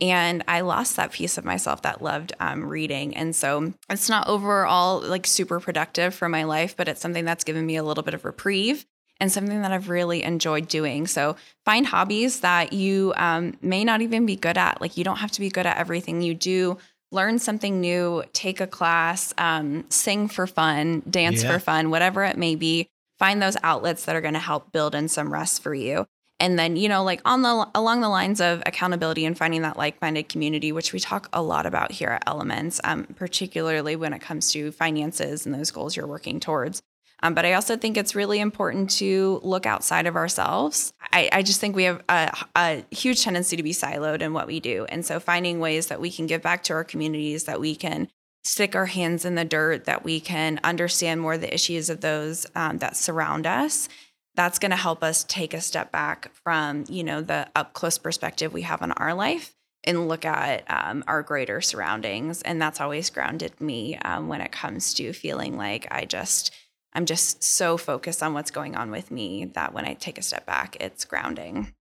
And 0.00 0.44
I 0.46 0.60
lost 0.60 0.96
that 0.96 1.12
piece 1.12 1.38
of 1.38 1.44
myself 1.44 1.82
that 1.82 2.02
loved 2.02 2.32
um, 2.38 2.64
reading. 2.64 3.16
And 3.16 3.34
so 3.34 3.72
it's 3.90 4.08
not 4.08 4.28
overall 4.28 5.00
like 5.00 5.26
super 5.26 5.58
productive 5.58 6.14
for 6.14 6.28
my 6.28 6.44
life, 6.44 6.76
but 6.76 6.88
it's 6.88 7.00
something 7.00 7.24
that's 7.24 7.44
given 7.44 7.66
me 7.66 7.76
a 7.76 7.82
little 7.82 8.04
bit 8.04 8.14
of 8.14 8.24
reprieve 8.24 8.86
and 9.20 9.32
something 9.32 9.62
that 9.62 9.72
I've 9.72 9.88
really 9.88 10.22
enjoyed 10.22 10.68
doing. 10.68 11.08
So 11.08 11.34
find 11.64 11.84
hobbies 11.84 12.40
that 12.40 12.72
you 12.72 13.12
um, 13.16 13.56
may 13.60 13.82
not 13.82 14.00
even 14.00 14.24
be 14.24 14.36
good 14.36 14.56
at. 14.56 14.80
Like 14.80 14.96
you 14.96 15.02
don't 15.02 15.16
have 15.16 15.32
to 15.32 15.40
be 15.40 15.50
good 15.50 15.66
at 15.66 15.76
everything 15.76 16.22
you 16.22 16.34
do. 16.34 16.78
Learn 17.10 17.38
something 17.40 17.80
new, 17.80 18.22
take 18.32 18.60
a 18.60 18.66
class, 18.66 19.34
um, 19.38 19.84
sing 19.88 20.28
for 20.28 20.46
fun, 20.46 21.02
dance 21.10 21.42
yeah. 21.42 21.52
for 21.52 21.58
fun, 21.58 21.90
whatever 21.90 22.22
it 22.24 22.36
may 22.36 22.54
be. 22.54 22.88
Find 23.18 23.42
those 23.42 23.56
outlets 23.64 24.04
that 24.04 24.14
are 24.14 24.20
going 24.20 24.34
to 24.34 24.40
help 24.40 24.70
build 24.70 24.94
in 24.94 25.08
some 25.08 25.32
rest 25.32 25.62
for 25.62 25.74
you 25.74 26.06
and 26.40 26.58
then 26.58 26.76
you 26.76 26.88
know 26.88 27.02
like 27.02 27.20
on 27.24 27.42
the 27.42 27.68
along 27.74 28.00
the 28.00 28.08
lines 28.08 28.40
of 28.40 28.62
accountability 28.66 29.24
and 29.24 29.36
finding 29.36 29.62
that 29.62 29.76
like-minded 29.76 30.28
community 30.28 30.72
which 30.72 30.92
we 30.92 31.00
talk 31.00 31.28
a 31.32 31.42
lot 31.42 31.66
about 31.66 31.92
here 31.92 32.08
at 32.08 32.22
elements 32.26 32.80
um, 32.84 33.04
particularly 33.16 33.96
when 33.96 34.12
it 34.12 34.20
comes 34.20 34.52
to 34.52 34.70
finances 34.72 35.46
and 35.46 35.54
those 35.54 35.70
goals 35.70 35.96
you're 35.96 36.06
working 36.06 36.40
towards. 36.40 36.82
Um, 37.20 37.34
but 37.34 37.44
i 37.44 37.54
also 37.54 37.76
think 37.76 37.96
it's 37.96 38.14
really 38.14 38.38
important 38.38 38.90
to 38.90 39.40
look 39.42 39.66
outside 39.66 40.06
of 40.06 40.14
ourselves. 40.14 40.92
I, 41.12 41.28
I 41.32 41.42
just 41.42 41.60
think 41.60 41.74
we 41.74 41.84
have 41.84 42.02
a, 42.08 42.32
a 42.54 42.84
huge 42.92 43.24
tendency 43.24 43.56
to 43.56 43.62
be 43.62 43.72
siloed 43.72 44.20
in 44.20 44.32
what 44.32 44.46
we 44.46 44.60
do. 44.60 44.86
And 44.88 45.04
so 45.04 45.18
finding 45.18 45.58
ways 45.58 45.88
that 45.88 46.00
we 46.00 46.12
can 46.12 46.26
give 46.26 46.42
back 46.42 46.62
to 46.64 46.74
our 46.74 46.84
communities 46.84 47.44
that 47.44 47.60
we 47.60 47.74
can 47.74 48.08
stick 48.44 48.76
our 48.76 48.86
hands 48.86 49.24
in 49.24 49.34
the 49.34 49.44
dirt 49.44 49.84
that 49.84 50.04
we 50.04 50.20
can 50.20 50.60
understand 50.62 51.20
more 51.20 51.36
the 51.36 51.52
issues 51.52 51.90
of 51.90 52.00
those 52.00 52.46
um, 52.54 52.78
that 52.78 52.96
surround 52.96 53.46
us 53.46 53.88
that's 54.38 54.60
going 54.60 54.70
to 54.70 54.76
help 54.76 55.02
us 55.02 55.24
take 55.24 55.52
a 55.52 55.60
step 55.60 55.90
back 55.90 56.30
from 56.32 56.84
you 56.88 57.02
know 57.02 57.20
the 57.20 57.48
up 57.56 57.72
close 57.72 57.98
perspective 57.98 58.52
we 58.52 58.62
have 58.62 58.80
on 58.80 58.92
our 58.92 59.12
life 59.12 59.54
and 59.84 60.06
look 60.08 60.24
at 60.24 60.64
um, 60.68 61.02
our 61.06 61.22
greater 61.22 61.60
surroundings. 61.60 62.42
And 62.42 62.60
that's 62.60 62.80
always 62.80 63.10
grounded 63.10 63.60
me 63.60 63.96
um, 63.98 64.28
when 64.28 64.40
it 64.40 64.52
comes 64.52 64.92
to 64.94 65.12
feeling 65.12 65.56
like 65.56 65.86
I 65.90 66.04
just, 66.04 66.54
I'm 66.92 67.06
just 67.06 67.42
so 67.42 67.76
focused 67.76 68.22
on 68.22 68.34
what's 68.34 68.50
going 68.50 68.76
on 68.76 68.90
with 68.90 69.10
me 69.10 69.46
that 69.54 69.72
when 69.72 69.84
I 69.84 69.94
take 69.94 70.18
a 70.18 70.22
step 70.22 70.46
back, 70.46 70.76
it's 70.80 71.04
grounding. 71.04 71.74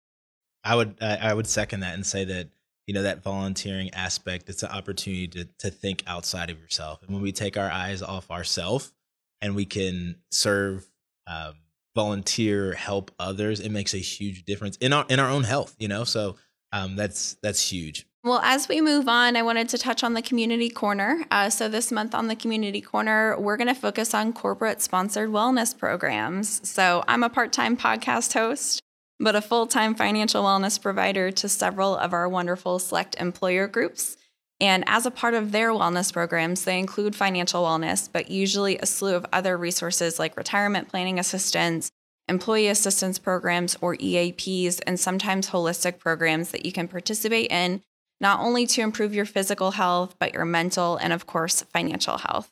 I 0.64 0.76
would, 0.76 1.02
I 1.02 1.34
would 1.34 1.48
second 1.48 1.82
that 1.82 1.96
and 1.96 2.06
say 2.06 2.24
that, 2.26 2.50
you 2.86 2.94
know, 2.94 3.04
that 3.04 3.24
volunteering 3.24 3.94
aspect, 3.94 4.50
it's 4.50 4.64
an 4.64 4.70
opportunity 4.70 5.28
to, 5.30 5.46
to 5.60 5.70
think 5.70 6.04
outside 6.08 6.50
of 6.50 6.60
yourself. 6.60 7.02
And 7.04 7.14
when 7.14 7.22
we 7.22 7.32
take 7.32 7.58
our 7.58 7.70
eyes 7.70 8.02
off 8.02 8.32
ourselves 8.32 8.94
and 9.42 9.56
we 9.56 9.66
can 9.66 10.16
serve, 10.32 10.90
um, 11.26 11.56
volunteer, 11.98 12.74
help 12.74 13.12
others, 13.20 13.60
it 13.60 13.70
makes 13.70 13.94
a 13.94 13.98
huge 13.98 14.46
difference 14.46 14.78
in 14.78 14.94
our, 14.94 15.06
in 15.10 15.20
our 15.20 15.30
own 15.30 15.44
health, 15.44 15.76
you 15.80 15.88
know? 15.88 16.04
So, 16.04 16.38
um, 16.72 16.96
that's 16.96 17.38
that's 17.42 17.72
huge. 17.72 18.06
Well, 18.24 18.40
as 18.44 18.68
we 18.68 18.82
move 18.82 19.08
on, 19.08 19.36
I 19.36 19.42
wanted 19.42 19.70
to 19.70 19.78
touch 19.78 20.04
on 20.04 20.14
the 20.14 20.22
community 20.22 20.70
corner. 20.70 21.26
Uh, 21.32 21.50
so, 21.50 21.68
this 21.68 21.92
month 21.92 22.14
on 22.14 22.28
the 22.28 22.36
community 22.36 22.82
corner, 22.82 23.40
we're 23.40 23.58
going 23.58 23.74
to 23.74 23.82
focus 23.88 24.14
on 24.14 24.34
corporate 24.34 24.82
sponsored 24.82 25.30
wellness 25.30 25.78
programs. 25.78 26.68
So, 26.68 27.04
I'm 27.08 27.24
a 27.24 27.30
part 27.30 27.52
time 27.52 27.78
podcast 27.78 28.34
host, 28.34 28.82
but 29.20 29.36
a 29.36 29.42
full 29.42 29.66
time 29.66 29.96
financial 29.96 30.44
wellness 30.44 30.82
provider 30.82 31.32
to 31.32 31.50
several 31.50 31.96
of 31.96 32.14
our 32.14 32.28
wonderful 32.30 32.80
select 32.80 33.16
employer 33.20 33.68
groups. 33.68 34.18
And 34.60 34.84
as 34.88 35.06
a 35.06 35.12
part 35.12 35.36
of 35.36 35.52
their 35.52 35.72
wellness 35.72 36.12
programs, 36.12 36.64
they 36.64 36.80
include 36.80 37.16
financial 37.16 37.64
wellness, 37.64 38.10
but 38.12 38.32
usually 38.32 38.78
a 38.78 38.86
slew 38.86 39.14
of 39.14 39.26
other 39.32 39.56
resources 39.56 40.18
like 40.18 40.36
retirement 40.36 40.90
planning 40.90 41.20
assistance, 41.20 41.92
employee 42.28 42.68
assistance 42.68 43.20
programs 43.20 43.78
or 43.82 43.96
EAPs, 43.96 44.82
and 44.88 45.00
sometimes 45.00 45.50
holistic 45.50 46.00
programs 46.00 46.52
that 46.52 46.66
you 46.66 46.72
can 46.72 46.88
participate 46.88 47.52
in, 47.52 47.82
not 48.20 48.40
only 48.40 48.66
to 48.66 48.82
improve 48.82 49.14
your 49.14 49.26
physical 49.26 49.72
health, 49.72 50.16
but 50.20 50.34
your 50.34 50.46
mental 50.46 50.98
and, 50.98 51.14
of 51.14 51.28
course, 51.28 51.62
financial 51.62 52.18
health. 52.18 52.52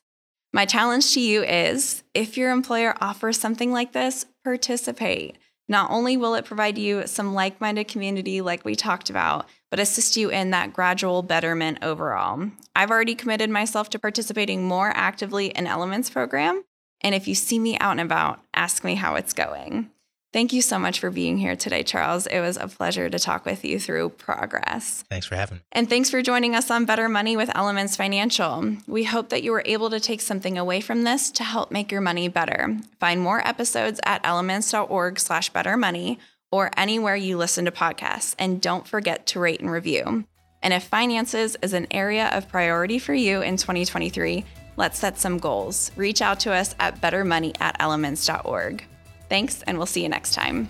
My 0.53 0.65
challenge 0.65 1.13
to 1.13 1.19
you 1.19 1.43
is 1.43 2.03
if 2.13 2.37
your 2.37 2.51
employer 2.51 2.95
offers 3.01 3.39
something 3.39 3.71
like 3.71 3.93
this, 3.93 4.25
participate. 4.43 5.37
Not 5.67 5.89
only 5.89 6.15
will 6.15 6.35
it 6.35 6.45
provide 6.45 6.77
you 6.77 7.07
some 7.07 7.33
like 7.33 7.59
minded 7.59 7.87
community, 7.87 8.41
like 8.41 8.63
we 8.63 8.75
talked 8.75 9.09
about, 9.09 9.47
but 9.71 9.79
assist 9.79 10.15
you 10.15 10.29
in 10.29 10.51
that 10.51 10.73
gradual 10.73 11.23
betterment 11.23 11.79
overall. 11.81 12.51
I've 12.75 12.91
already 12.91 13.15
committed 13.15 13.49
myself 13.49 13.89
to 13.91 13.99
participating 13.99 14.67
more 14.67 14.91
actively 14.95 15.47
in 15.47 15.65
Elements 15.65 16.09
program, 16.09 16.63
and 17.01 17.15
if 17.15 17.27
you 17.27 17.35
see 17.35 17.57
me 17.59 17.77
out 17.79 17.91
and 17.91 18.01
about, 18.01 18.41
ask 18.53 18.83
me 18.83 18.95
how 18.95 19.15
it's 19.15 19.33
going. 19.33 19.89
Thank 20.35 20.51
you 20.51 20.61
so 20.61 20.77
much 20.77 20.99
for 20.99 21.11
being 21.11 21.37
here 21.37 21.55
today, 21.55 21.81
Charles. 21.81 22.27
It 22.27 22.41
was 22.41 22.57
a 22.57 22.67
pleasure 22.67 23.09
to 23.09 23.17
talk 23.17 23.45
with 23.45 23.63
you 23.63 23.79
through 23.79 24.09
progress. 24.09 25.01
Thanks 25.09 25.25
for 25.25 25.37
having 25.37 25.59
me. 25.59 25.61
And 25.71 25.87
thanks 25.87 26.09
for 26.09 26.21
joining 26.21 26.55
us 26.55 26.69
on 26.69 26.83
Better 26.83 27.07
Money 27.07 27.37
with 27.37 27.49
Elements 27.55 27.95
Financial. 27.95 28.75
We 28.85 29.05
hope 29.05 29.29
that 29.29 29.43
you 29.43 29.53
were 29.53 29.63
able 29.65 29.89
to 29.91 29.99
take 30.01 30.19
something 30.19 30.57
away 30.57 30.81
from 30.81 31.03
this 31.03 31.31
to 31.31 31.45
help 31.45 31.71
make 31.71 31.89
your 31.89 32.01
money 32.01 32.27
better. 32.27 32.77
Find 32.99 33.21
more 33.21 33.47
episodes 33.47 34.01
at 34.03 34.25
elements.org 34.25 35.21
slash 35.21 35.51
better 35.51 35.77
money 35.77 36.19
or 36.51 36.69
anywhere 36.75 37.15
you 37.15 37.37
listen 37.37 37.63
to 37.63 37.71
podcasts. 37.71 38.35
And 38.37 38.59
don't 38.59 38.85
forget 38.85 39.27
to 39.27 39.39
rate 39.39 39.61
and 39.61 39.71
review. 39.71 40.25
And 40.61 40.73
if 40.73 40.83
finances 40.83 41.55
is 41.61 41.71
an 41.71 41.87
area 41.91 42.27
of 42.33 42.49
priority 42.49 42.99
for 42.99 43.13
you 43.13 43.41
in 43.41 43.55
2023, 43.55 44.43
Let's 44.77 44.99
set 44.99 45.17
some 45.17 45.37
goals. 45.37 45.91
Reach 45.95 46.21
out 46.21 46.41
to 46.41 46.51
us 46.51 46.75
at 46.79 46.99
bettermoney 46.99 47.55
at 47.61 47.77
elements.org. 47.79 48.83
Thanks, 49.29 49.61
and 49.63 49.77
we'll 49.77 49.87
see 49.87 50.03
you 50.03 50.09
next 50.09 50.33
time. 50.33 50.69